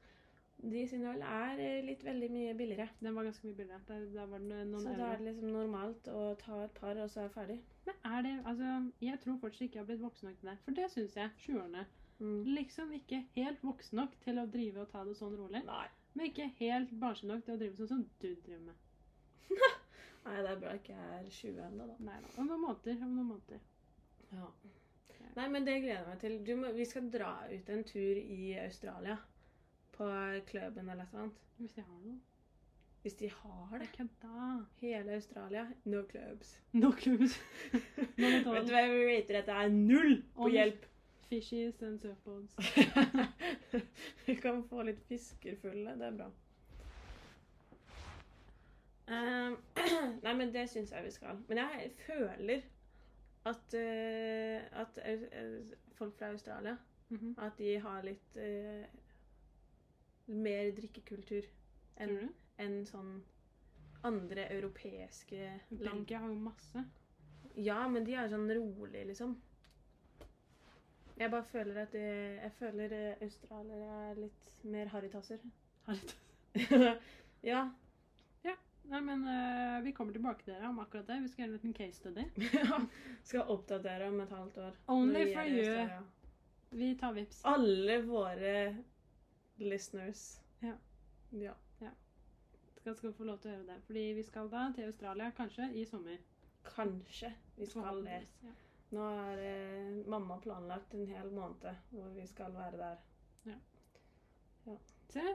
de 0.57 0.83
sine 0.89 1.09
øl 1.13 1.21
er 1.21 1.81
litt 1.85 2.03
veldig 2.05 2.29
mye 2.33 2.53
billigere. 2.57 2.89
Den 2.99 3.15
var 3.15 3.27
ganske 3.27 3.47
mye 3.47 3.57
billigere. 3.57 3.81
Der, 3.87 4.05
der 4.13 4.37
det 4.37 4.81
Så 4.81 4.93
da 4.97 5.11
er 5.11 5.17
det 5.17 5.25
liksom 5.27 5.51
normalt 5.53 6.09
å 6.09 6.23
ta 6.41 6.63
et 6.63 6.77
par, 6.77 6.97
og 6.97 7.09
så 7.09 7.19
er 7.19 7.27
jeg 7.27 7.33
ferdig. 7.35 7.57
Men 7.85 7.99
er 8.13 8.21
det 8.25 8.35
Altså, 8.45 8.71
jeg 9.01 9.19
tror 9.23 9.37
fortsatt 9.41 9.67
ikke 9.67 9.79
jeg 9.79 9.83
har 9.85 9.89
blitt 9.91 10.05
voksen 10.05 10.29
nok 10.29 10.39
til 10.39 10.49
det. 10.49 10.57
For 10.65 10.79
det 10.81 10.91
syns 10.93 11.17
jeg. 11.17 11.33
Sjuårene. 11.45 11.85
Mm. 12.19 12.43
Liksom 12.57 12.93
ikke 12.97 13.23
helt 13.35 13.63
voksen 13.63 14.01
nok 14.01 14.17
til 14.23 14.41
å 14.41 14.45
drive 14.49 14.81
og 14.81 14.89
ta 14.93 15.03
det 15.05 15.17
sånn 15.17 15.37
rolig. 15.37 15.61
Nei. 15.65 15.85
Men 16.13 16.31
ikke 16.31 16.49
helt 16.59 16.93
barnslig 16.99 17.29
nok 17.29 17.45
til 17.45 17.53
å 17.53 17.59
drive 17.61 17.77
sånn 17.77 17.91
som 17.93 18.05
du 18.21 18.29
driver 18.45 18.63
med. 18.71 18.85
Nei, 20.27 20.41
det 20.43 20.51
er 20.51 20.59
bra 20.59 20.75
ikke 20.75 20.95
jeg 20.95 21.17
er 21.17 21.27
20 21.31 21.65
ennå, 21.69 21.87
da. 21.87 21.97
Nei 22.03 22.17
da. 22.23 22.31
Om 22.41 22.49
noen 22.51 22.63
måneder. 22.65 23.01
Om 23.05 23.11
noen 23.15 23.29
måneder. 23.31 23.61
Ja. 24.35 24.49
Nei, 25.37 25.45
men 25.53 25.67
det 25.67 25.75
gleder 25.83 26.01
jeg 26.01 26.07
meg 26.09 26.19
til. 26.23 26.39
Du 26.47 26.55
må, 26.59 26.71
vi 26.75 26.85
skal 26.89 27.11
dra 27.13 27.33
ut 27.51 27.69
en 27.71 27.83
tur 27.87 28.19
i 28.19 28.55
Australia. 28.59 29.17
På 29.95 30.07
klubben 30.49 30.89
eller 30.89 31.05
et 31.05 31.13
eller 31.13 31.23
annet. 31.27 31.45
Hvis 31.57 31.77
de 31.77 31.85
har 31.85 32.01
noe. 32.01 32.17
Hvis 33.01 33.15
de 33.21 33.29
har 33.29 33.77
det. 33.79 33.87
Kødda. 33.95 34.65
Hele 34.81 35.13
Australia. 35.15 35.67
No 35.85 36.03
clubs. 36.09 36.57
No 36.73 36.91
clubs. 36.91 37.37
Vet 38.17 38.43
du 38.43 38.73
hva 38.73 38.83
vi 38.91 39.05
rater 39.07 39.39
dette 39.39 39.55
er? 39.61 39.71
Null 39.71 40.19
på 40.35 40.51
hjelp! 40.51 40.89
Fishies 41.29 41.81
and 41.83 41.99
surfboards. 41.99 42.55
vi 44.25 44.35
kan 44.39 44.61
få 44.69 44.83
litt 44.87 44.99
fisker 45.07 45.55
fulle. 45.61 45.95
Det 45.99 46.07
er 46.07 46.19
bra. 46.19 46.29
Ehm, 49.07 49.57
nei, 50.25 50.33
men 50.33 50.51
det 50.53 50.67
syns 50.69 50.91
jeg 50.91 51.05
vi 51.05 51.13
skal. 51.15 51.39
Men 51.47 51.63
jeg 51.63 51.91
føler 52.05 52.61
at, 53.47 53.73
uh, 53.73 54.81
at 54.81 54.99
folk 55.95 56.17
fra 56.17 56.31
Australia 56.33 56.75
Mhm. 57.09 57.35
At 57.37 57.57
de 57.57 57.79
har 57.79 58.03
litt 58.03 58.35
uh, 58.35 58.85
mer 60.27 60.71
drikkekultur 60.75 61.45
enn 62.03 62.31
en 62.59 62.79
sånn 62.89 63.13
andre 64.07 64.47
europeiske 64.53 65.39
land. 65.39 65.83
Belgia 65.83 66.19
har 66.19 66.33
jo 66.33 66.39
masse. 66.41 66.83
Ja, 67.55 67.79
men 67.89 68.05
de 68.05 68.17
er 68.17 68.29
sånn 68.29 68.49
rolig, 68.53 69.05
liksom. 69.07 69.37
Jeg 71.17 71.31
bare 71.33 71.47
føler 71.49 71.79
at 71.81 71.95
det, 71.95 72.03
Jeg 72.43 72.51
føler 72.59 72.93
eh, 72.93 73.23
australiere 73.25 74.01
er 74.11 74.19
litt 74.21 74.51
mer 74.63 74.91
harrytasser. 74.91 75.39
Harrytasser? 75.87 76.99
ja. 77.51 77.63
Nei, 78.87 79.01
men 79.03 79.23
uh, 79.27 79.83
vi 79.83 79.91
kommer 79.95 80.15
tilbake 80.15 80.45
til 80.45 80.53
dere 80.55 80.69
om 80.69 80.79
akkurat 80.79 81.07
det. 81.09 81.19
Vi 81.25 81.31
skal 81.31 81.43
gjøre 81.43 81.49
en 81.51 81.57
liten 81.57 81.73
case 81.75 81.99
study. 81.99 82.23
ja. 82.59 82.79
Skal 83.27 83.51
oppdatere 83.51 84.07
om 84.07 84.19
et 84.23 84.31
halvt 84.31 84.59
år. 84.63 84.77
Only 84.87 85.25
for 85.33 85.51
you. 85.51 85.87
Vi 86.69 86.93
tar 86.99 87.15
vips. 87.15 87.41
Alle 87.47 88.01
våre 88.07 88.53
listeners. 89.59 90.41
Ja. 90.63 90.75
ja. 91.31 91.55
Skal, 92.87 92.95
skal 92.95 93.13
få 93.13 93.27
lov 93.27 93.41
til 93.43 93.51
å 93.51 93.57
gjøre 93.57 93.67
det. 93.73 93.81
Fordi 93.89 94.05
vi 94.15 94.23
skal 94.23 94.47
da 94.51 94.69
til 94.75 94.87
Australia, 94.87 95.31
kanskje 95.35 95.67
i 95.75 95.83
sommer. 95.85 96.21
Kanskje 96.67 97.33
vi 97.57 97.67
skal 97.67 97.99
det. 98.05 98.21
Ja. 98.45 98.53
Nå 98.95 99.03
har 99.03 99.41
eh, 99.43 99.97
mamma 100.07 100.37
planlagt 100.39 100.93
en 100.95 101.07
hel 101.07 101.31
måned 101.35 101.75
hvor 101.91 102.13
vi 102.15 102.27
skal 102.27 102.53
være 102.55 102.77
der. 102.79 103.01
Ja. 103.49 103.57
ja. 104.69 104.77
Se, 105.11 105.25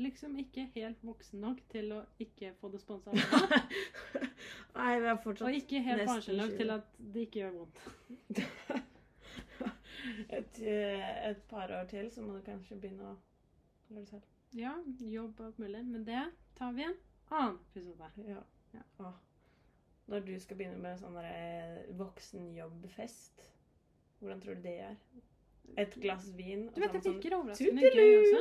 liksom 0.00 0.36
ikke 0.38 0.64
helt 0.74 1.02
voksen 1.04 1.40
nok 1.40 1.60
til 1.72 1.92
å 1.96 2.00
ikke 2.22 2.52
få 2.60 2.70
det 2.72 2.80
sponsa. 2.82 3.14
Nei, 4.76 4.92
vi 5.02 5.10
er 5.10 5.18
fortsatt 5.24 5.48
Og 5.48 5.56
ikke 5.58 5.82
helt 5.84 6.06
barnslig 6.08 6.36
nok 6.38 6.54
til 6.60 6.74
at 6.76 6.92
det 7.14 7.26
ikke 7.26 7.42
gjør 7.42 7.56
vondt. 7.58 7.82
et, 10.38 10.60
eh, 10.62 11.08
et 11.30 11.42
par 11.50 11.72
år 11.80 11.88
til, 11.90 12.10
så 12.14 12.24
må 12.24 12.38
du 12.38 12.44
kanskje 12.46 12.78
begynne 12.80 13.10
å 13.10 13.16
gjøre 13.90 14.02
det 14.02 14.08
selv. 14.12 14.28
når 20.10 20.24
du 20.26 20.32
skal 20.42 20.58
begynne 20.58 20.78
med 20.82 20.98
sånn 20.98 21.18
voksenjobbfest, 22.00 23.44
hvordan 24.18 24.40
tror 24.42 24.58
du 24.58 24.64
det 24.64 24.78
er? 24.88 24.96
Et 25.78 25.92
glass 26.02 26.26
vin 26.34 26.64
og 26.66 26.74
Du 26.74 26.80
vet, 26.82 26.92
det 26.92 27.02
sånn- 27.04 27.14
virker 27.20 27.36
overraskende 27.36 27.92
gøy 27.94 28.16
også. 28.24 28.40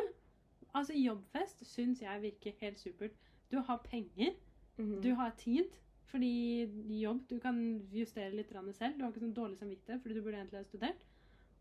Altså, 0.75 0.93
jobbfest 0.93 1.65
syns 1.65 2.01
jeg 2.01 2.21
virker 2.21 2.53
helt 2.61 2.79
supert. 2.79 3.11
Du 3.51 3.59
har 3.61 3.77
penger, 3.83 4.33
Mhm. 4.77 5.01
du 5.01 5.13
har 5.15 5.31
tid. 5.37 5.65
Fordi 6.09 6.65
jobb, 7.01 7.27
du 7.29 7.39
kan 7.39 7.81
justere 7.93 8.31
litt 8.33 8.49
selv. 8.49 8.97
Du 8.97 9.03
har 9.03 9.11
ikke 9.11 9.19
sånn 9.21 9.33
dårlig 9.33 9.57
samvittighet 9.59 10.01
fordi 10.01 10.15
du 10.15 10.21
burde 10.23 10.37
egentlig 10.37 10.57
ha 10.57 10.63
studert. 10.63 11.03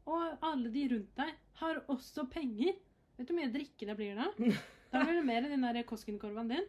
Og 0.06 0.38
alle 0.42 0.70
de 0.72 0.88
rundt 0.88 1.14
deg 1.16 1.34
har 1.54 1.80
også 1.88 2.24
penger. 2.30 2.72
Vet 3.18 3.26
du 3.28 3.34
hvor 3.34 3.40
mye 3.42 3.52
drikke 3.52 3.86
det 3.86 3.96
blir 3.96 4.14
da? 4.16 4.30
Da 4.90 5.02
blir 5.04 5.18
det 5.18 5.24
mer 5.26 5.42
enn 5.44 5.50
den 5.50 5.74
der 5.74 5.82
Koskenkorvaen 5.84 6.48
din. 6.48 6.64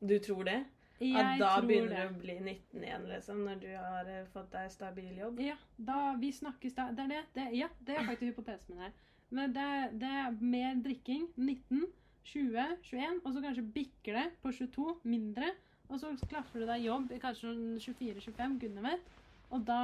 Du 0.00 0.18
tror 0.18 0.44
det? 0.44 0.64
Jeg 1.02 1.16
At 1.16 1.38
da 1.38 1.60
begynner 1.60 1.88
det. 1.90 2.08
du 2.08 2.14
å 2.14 2.20
bli 2.22 2.36
19 2.40 2.82
igjen, 2.84 3.04
liksom, 3.10 3.44
når 3.44 3.60
du 3.60 3.66
har 3.76 4.06
eh, 4.08 4.24
fått 4.32 4.50
deg 4.52 4.70
stabil 4.70 5.18
jobb? 5.18 5.38
Ja, 5.40 5.56
da 5.76 6.14
vi 6.16 6.30
snakkes 6.32 6.74
da. 6.74 6.86
Det 6.92 7.00
er 7.04 7.08
det. 7.08 7.22
det 7.34 7.46
ja, 7.58 7.68
det 7.84 7.96
er 7.98 8.04
faktisk 8.06 8.32
hypotesen 8.38 8.70
min 8.70 8.78
her. 8.86 8.92
Men 9.32 9.52
det, 9.56 9.66
det 10.00 10.08
er 10.22 10.38
mer 10.40 10.78
drikking. 10.84 11.26
19, 11.36 11.86
20, 12.24 12.64
21, 12.82 13.20
og 13.24 13.32
så 13.32 13.42
kanskje 13.44 13.64
bikker 13.74 14.18
det 14.18 14.26
på 14.42 14.52
22, 14.52 14.96
mindre. 15.08 15.52
Og 15.88 16.00
så 16.00 16.12
klaffer 16.28 16.62
du 16.62 16.68
deg 16.68 16.86
jobb 16.86 17.12
i 17.12 17.20
kanskje 17.20 17.50
sånn 17.50 17.78
24-25, 17.82 18.58
gudene 18.62 18.84
vet. 18.86 19.08
Og 19.52 19.64
da 19.68 19.80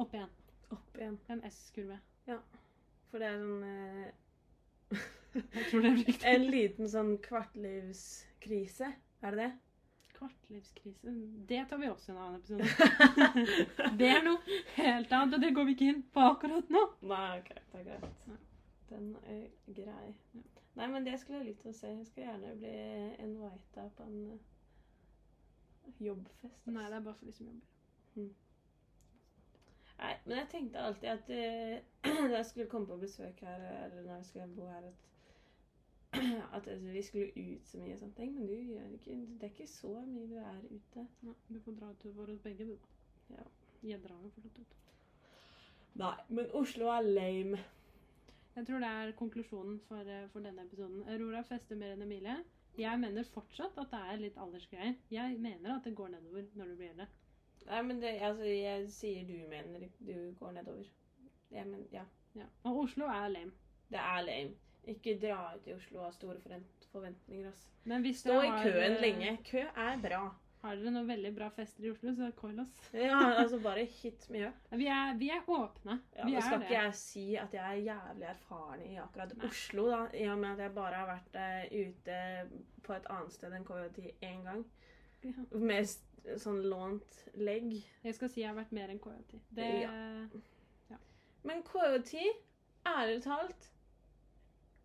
opp 0.00 0.14
igjen. 0.16 0.30
Opp 0.74 0.98
igjen. 0.98 1.18
En 1.30 1.42
S-kurve. 1.50 1.98
Ja. 2.26 2.38
For 3.10 3.22
det 3.22 3.28
er 3.28 3.42
sånn 3.42 3.66
eh, 3.68 5.02
Jeg 5.36 5.66
tror 5.68 5.84
det 5.84 5.90
er 5.90 5.98
riktig. 5.98 6.22
En 6.32 6.46
liten 6.50 6.90
sånn 6.90 7.12
kvartlivskrise. 7.26 8.92
Er 9.22 9.36
det 9.36 9.42
det? 9.42 9.50
Kvartlivskrise. 10.16 11.16
Det 11.50 11.64
tar 11.70 11.82
vi 11.82 11.90
også 11.90 12.10
i 12.10 12.14
en 12.14 12.22
annen 12.22 12.40
episode. 12.40 13.90
Det 14.00 14.08
er 14.08 14.24
noe 14.26 14.62
helt 14.78 15.12
annet, 15.12 15.36
og 15.36 15.42
det 15.42 15.52
går 15.56 15.68
vi 15.68 15.76
ikke 15.76 15.90
inn 15.92 16.02
på 16.14 16.24
akkurat 16.32 16.72
nå. 16.72 16.86
Nei, 17.10 17.28
ok, 17.40 17.52
det 17.58 17.82
er 17.82 17.86
greit. 17.90 18.48
Ja. 18.92 18.96
Den 18.96 19.16
er 19.24 19.48
grei. 19.74 20.14
Nei, 20.74 20.86
men 20.86 21.06
det 21.06 21.20
skulle 21.20 21.38
jeg 21.38 21.46
likt 21.46 21.66
å 21.66 21.72
se. 21.72 21.88
Jeg 21.88 22.06
skulle 22.06 22.26
gjerne 22.26 22.56
bli 22.56 22.72
invita 23.24 23.88
på 23.96 24.06
en 24.08 24.18
uh, 24.32 25.92
jobbfest. 26.00 26.66
Nei, 26.66 26.86
det 26.88 26.96
er 26.96 27.06
bare 27.06 27.14
for 27.18 27.28
de 27.28 27.32
som 27.36 27.46
jobber. 27.46 27.68
Nei, 30.02 30.14
men 30.24 30.36
jeg 30.38 30.48
tenkte 30.50 30.84
alltid 30.86 31.08
at 31.08 31.32
uh, 31.32 31.74
da 32.30 32.36
jeg 32.36 32.46
skulle 32.46 32.68
komme 32.72 32.86
på 32.86 32.96
besøk 32.96 33.40
her, 33.40 33.66
eller 33.84 34.02
når 34.02 34.14
jeg 34.14 34.24
skulle 34.24 34.48
bo 34.56 34.68
her, 34.68 34.88
at, 34.88 34.94
at 36.56 36.68
altså, 36.68 36.86
vi 36.86 37.02
skulle 37.02 37.26
ut 37.36 37.68
så 37.68 37.78
mye 37.78 37.94
og 37.94 38.00
sånne 38.00 38.14
ting. 38.20 38.32
Men 38.38 38.48
du 38.48 38.54
gjør 38.54 38.96
ikke 38.96 39.18
Det 39.20 39.48
er 39.48 39.54
ikke 39.54 39.66
så 39.66 39.92
mye 40.06 40.28
du 40.28 40.38
er 40.40 40.64
ute. 40.70 41.06
Ja, 41.22 41.36
du 41.48 41.60
får 41.60 41.78
dra 41.80 41.90
ut 41.90 42.08
for 42.14 42.32
oss 42.32 42.40
begge, 42.48 42.66
du. 42.72 42.78
Ja. 43.30 43.44
Jeg 43.82 44.02
drar 44.02 44.18
jo 44.24 44.28
for 44.30 44.40
litt 44.40 44.58
ut. 44.58 44.76
Nei, 46.00 46.16
men 46.28 46.50
Oslo 46.56 46.88
er 46.88 47.00
lame. 47.06 47.58
Jeg 48.56 48.66
tror 48.68 48.82
det 48.84 48.88
er 48.88 49.12
konklusjonen 49.16 49.80
for, 49.88 50.00
eh, 50.04 50.28
for 50.32 50.44
denne 50.44 50.66
episoden. 50.66 51.02
Aurora 51.08 51.42
fester 51.48 51.76
mer 51.76 51.94
enn 51.94 52.02
Emilie. 52.04 52.36
Jeg 52.78 53.00
mener 53.00 53.28
fortsatt 53.34 53.78
at 53.80 53.90
det 53.92 54.00
er 54.12 54.20
litt 54.20 54.36
aldersgreier. 54.40 54.94
Jeg 55.12 55.38
mener 55.40 55.76
at 55.76 55.84
det 55.84 55.94
går 55.96 56.08
nedover 56.08 56.44
når 56.56 56.72
du 56.72 56.76
blir 56.76 56.92
eldre. 56.92 57.06
Nei, 57.66 57.82
men 57.82 58.02
det, 58.02 58.12
altså, 58.20 58.44
jeg 58.44 58.90
sier 58.90 59.26
du 59.28 59.48
mener 59.48 59.88
du 60.00 60.34
går 60.40 60.52
nedover. 60.58 60.84
Jeg 61.52 61.66
men, 61.68 61.86
ja. 61.92 62.04
Ja. 62.34 62.48
Og 62.64 62.84
Oslo 62.84 63.08
er 63.12 63.28
lame. 63.28 63.52
Det 63.92 64.00
er 64.00 64.22
lame. 64.26 64.54
Ikke 64.88 65.18
dra 65.22 65.54
ut 65.54 65.66
i 65.68 65.74
Oslo 65.76 66.00
og 66.00 66.06
ha 66.08 66.12
store 66.16 66.60
forventninger, 66.92 67.48
ass. 67.52 67.68
Men 67.84 68.00
hvis 68.02 68.24
Stå 68.24 68.40
har... 68.40 68.48
i 68.58 68.70
køen 68.70 68.96
eh, 68.96 69.00
lenge. 69.00 69.36
Kø 69.50 69.58
er 69.58 70.00
bra. 70.02 70.22
Har 70.62 70.76
dere 70.78 70.92
noen 70.94 71.08
veldig 71.08 71.30
bra 71.34 71.48
fester 71.50 71.88
i 71.88 71.90
Oslo, 71.90 72.12
så 72.14 72.28
call 72.38 72.60
oss. 72.62 72.76
Ja, 72.94 73.16
altså 73.32 73.58
bare 73.64 73.82
hit 73.82 74.28
me 74.30 74.44
up. 74.46 74.68
Vi 74.78 74.86
er, 74.86 75.16
vi 75.18 75.30
er 75.34 75.48
åpne. 75.50 75.96
Ja, 76.14 76.26
vi 76.28 76.36
Nå 76.36 76.44
skal 76.44 76.62
ikke 76.62 76.76
jeg 76.76 76.92
si 77.00 77.24
at 77.40 77.56
jeg 77.56 77.64
er 77.66 77.80
jævlig 77.88 78.28
erfaren 78.30 78.84
i 78.86 78.92
akkurat 79.02 79.34
Nei. 79.34 79.48
Oslo, 79.48 79.88
da, 79.90 79.98
i 80.14 80.28
og 80.30 80.38
med 80.38 80.52
at 80.52 80.62
jeg 80.62 80.74
bare 80.76 81.00
har 81.00 81.10
vært 81.10 81.40
uh, 81.42 81.74
ute 81.82 82.20
på 82.86 82.94
et 82.94 83.10
annet 83.10 83.34
sted 83.34 83.58
enn 83.58 83.66
KJ10 83.66 84.14
én 84.28 84.46
gang. 84.46 84.62
Ja. 85.26 85.34
Med 85.58 86.38
sånn 86.44 86.62
lånt 86.70 87.18
legg. 87.34 87.74
Jeg 88.06 88.14
skal 88.20 88.30
si 88.30 88.44
jeg 88.44 88.52
har 88.52 88.58
vært 88.60 88.74
mer 88.78 88.94
enn 88.94 89.02
KJT. 89.02 89.42
Det 89.58 89.68
ja. 89.82 89.92
ja. 90.92 91.02
Men 91.42 91.66
KJ10, 91.66 92.36
ærlig 92.86 93.18
talt, 93.26 93.71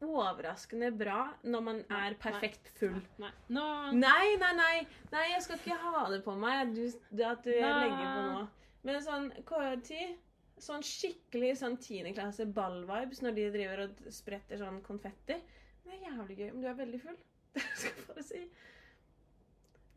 overraskende 0.03 0.91
bra 0.93 1.23
når 1.43 1.63
man 1.65 1.81
er 1.93 2.15
perfekt 2.21 2.69
full. 2.77 2.99
Nei. 3.21 3.31
Nei. 3.49 3.95
Nei, 3.97 4.27
nei, 4.41 4.53
nei, 4.59 4.77
nei, 5.13 5.25
jeg 5.33 5.43
skal 5.45 5.59
ikke 5.61 5.79
ha 5.81 6.05
det 6.13 6.21
på 6.25 6.35
meg 6.37 6.73
du, 6.75 6.85
det 7.09 7.27
at 7.27 7.43
du 7.45 7.51
legger 7.53 8.05
på 8.05 8.23
nå. 8.27 8.45
Men 8.87 9.03
sånn 9.03 9.29
KJ10, 9.49 10.15
sånn 10.63 10.85
skikkelig 10.85 11.51
sånn 11.59 11.77
tiendeklasse 11.81 12.47
ball-vibes 12.53 13.23
når 13.25 13.37
de 13.37 13.49
driver 13.57 13.83
og 13.87 14.01
spretter 14.13 14.61
sånn 14.61 14.79
konfetti. 14.85 15.39
Det 15.83 15.95
er 15.95 16.09
jævlig 16.09 16.39
gøy, 16.39 16.49
men 16.53 16.63
du 16.63 16.69
er 16.69 16.81
veldig 16.81 17.03
full. 17.03 17.21
Det 17.57 17.63
skal 17.73 17.93
jeg 17.95 18.07
bare 18.09 18.23
si. 18.25 18.41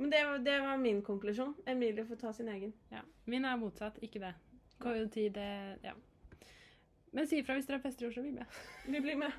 Men 0.01 0.13
det, 0.15 0.21
det 0.47 0.55
var 0.65 0.79
min 0.81 1.03
konklusjon. 1.05 1.53
Emilie 1.69 2.07
får 2.09 2.17
ta 2.23 2.31
sin 2.33 2.49
egen. 2.49 2.71
Ja. 2.89 3.03
Min 3.29 3.45
er 3.45 3.59
motsatt. 3.61 3.99
Ikke 4.01 4.23
det. 4.23 4.33
KJ10, 4.81 5.27
det 5.37 5.51
Ja. 5.85 5.93
Men 7.13 7.27
si 7.27 7.41
ifra 7.43 7.57
hvis 7.59 7.67
dere 7.67 7.81
har 7.81 7.83
fester 7.83 8.07
i 8.07 8.09
Oslo. 8.09 8.23
Vi 8.23 8.31
blir 8.31 8.39
med. 8.39 8.61
Vi 8.87 9.01
blir 9.03 9.19
med. 9.19 9.35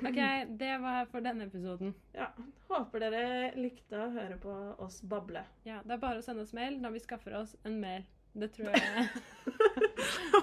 OK, 0.00 0.46
det 0.58 0.78
var 0.78 1.06
for 1.10 1.20
denne 1.20 1.44
episoden. 1.44 1.92
Ja. 2.16 2.30
Håper 2.68 3.02
dere 3.04 3.52
likte 3.60 3.98
å 4.00 4.08
høre 4.14 4.38
på 4.40 4.54
oss 4.82 5.02
bable. 5.04 5.44
Ja, 5.68 5.82
Det 5.84 5.96
er 5.96 6.00
bare 6.02 6.22
å 6.22 6.24
sende 6.24 6.46
oss 6.46 6.54
mail 6.56 6.78
når 6.80 6.96
vi 6.96 7.02
skaffer 7.04 7.36
oss 7.38 7.54
en 7.68 7.78
mail. 7.80 8.06
Det 8.32 8.48
tror 8.54 8.72
jeg 8.72 9.08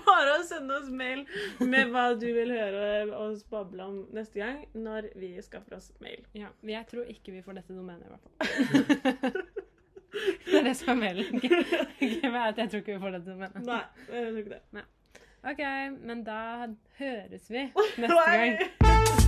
Bare 0.06 0.36
å 0.38 0.44
sende 0.46 0.76
oss 0.78 0.92
mail 0.94 1.24
med 1.66 1.90
hva 1.90 2.12
du 2.22 2.28
vil 2.36 2.54
høre 2.54 3.08
oss 3.18 3.42
bable 3.50 3.82
om 3.82 3.96
neste 4.14 4.44
gang, 4.44 4.62
når 4.78 5.10
vi 5.18 5.32
skaffer 5.42 5.80
oss 5.80 5.90
mail. 6.04 6.22
Ja, 6.38 6.52
Jeg 6.62 6.86
tror 6.92 7.10
ikke 7.10 7.34
vi 7.34 7.42
får 7.42 7.58
dette 7.58 7.74
domenet, 7.74 8.06
i 8.06 8.14
hvert 8.14 8.22
fall. 8.22 9.42
det 10.46 10.60
er 10.62 10.70
det 10.70 10.76
som 10.78 10.94
er 10.94 11.02
mailen. 11.02 11.42
Ikke 11.42 12.32
at 12.46 12.62
jeg 12.62 12.70
tror 12.70 12.84
ikke 12.86 12.94
vi 12.94 13.02
får 13.02 13.18
dette 13.18 13.34
domenet. 13.34 13.62
Nei, 13.66 13.82
jeg 14.14 14.30
tror 14.30 14.42
ikke 14.44 14.60
det. 14.60 14.86
OK, 15.50 15.66
men 16.06 16.24
da 16.28 16.42
høres 17.00 17.50
vi 17.50 17.66
neste 17.74 18.22
gang. 18.30 19.18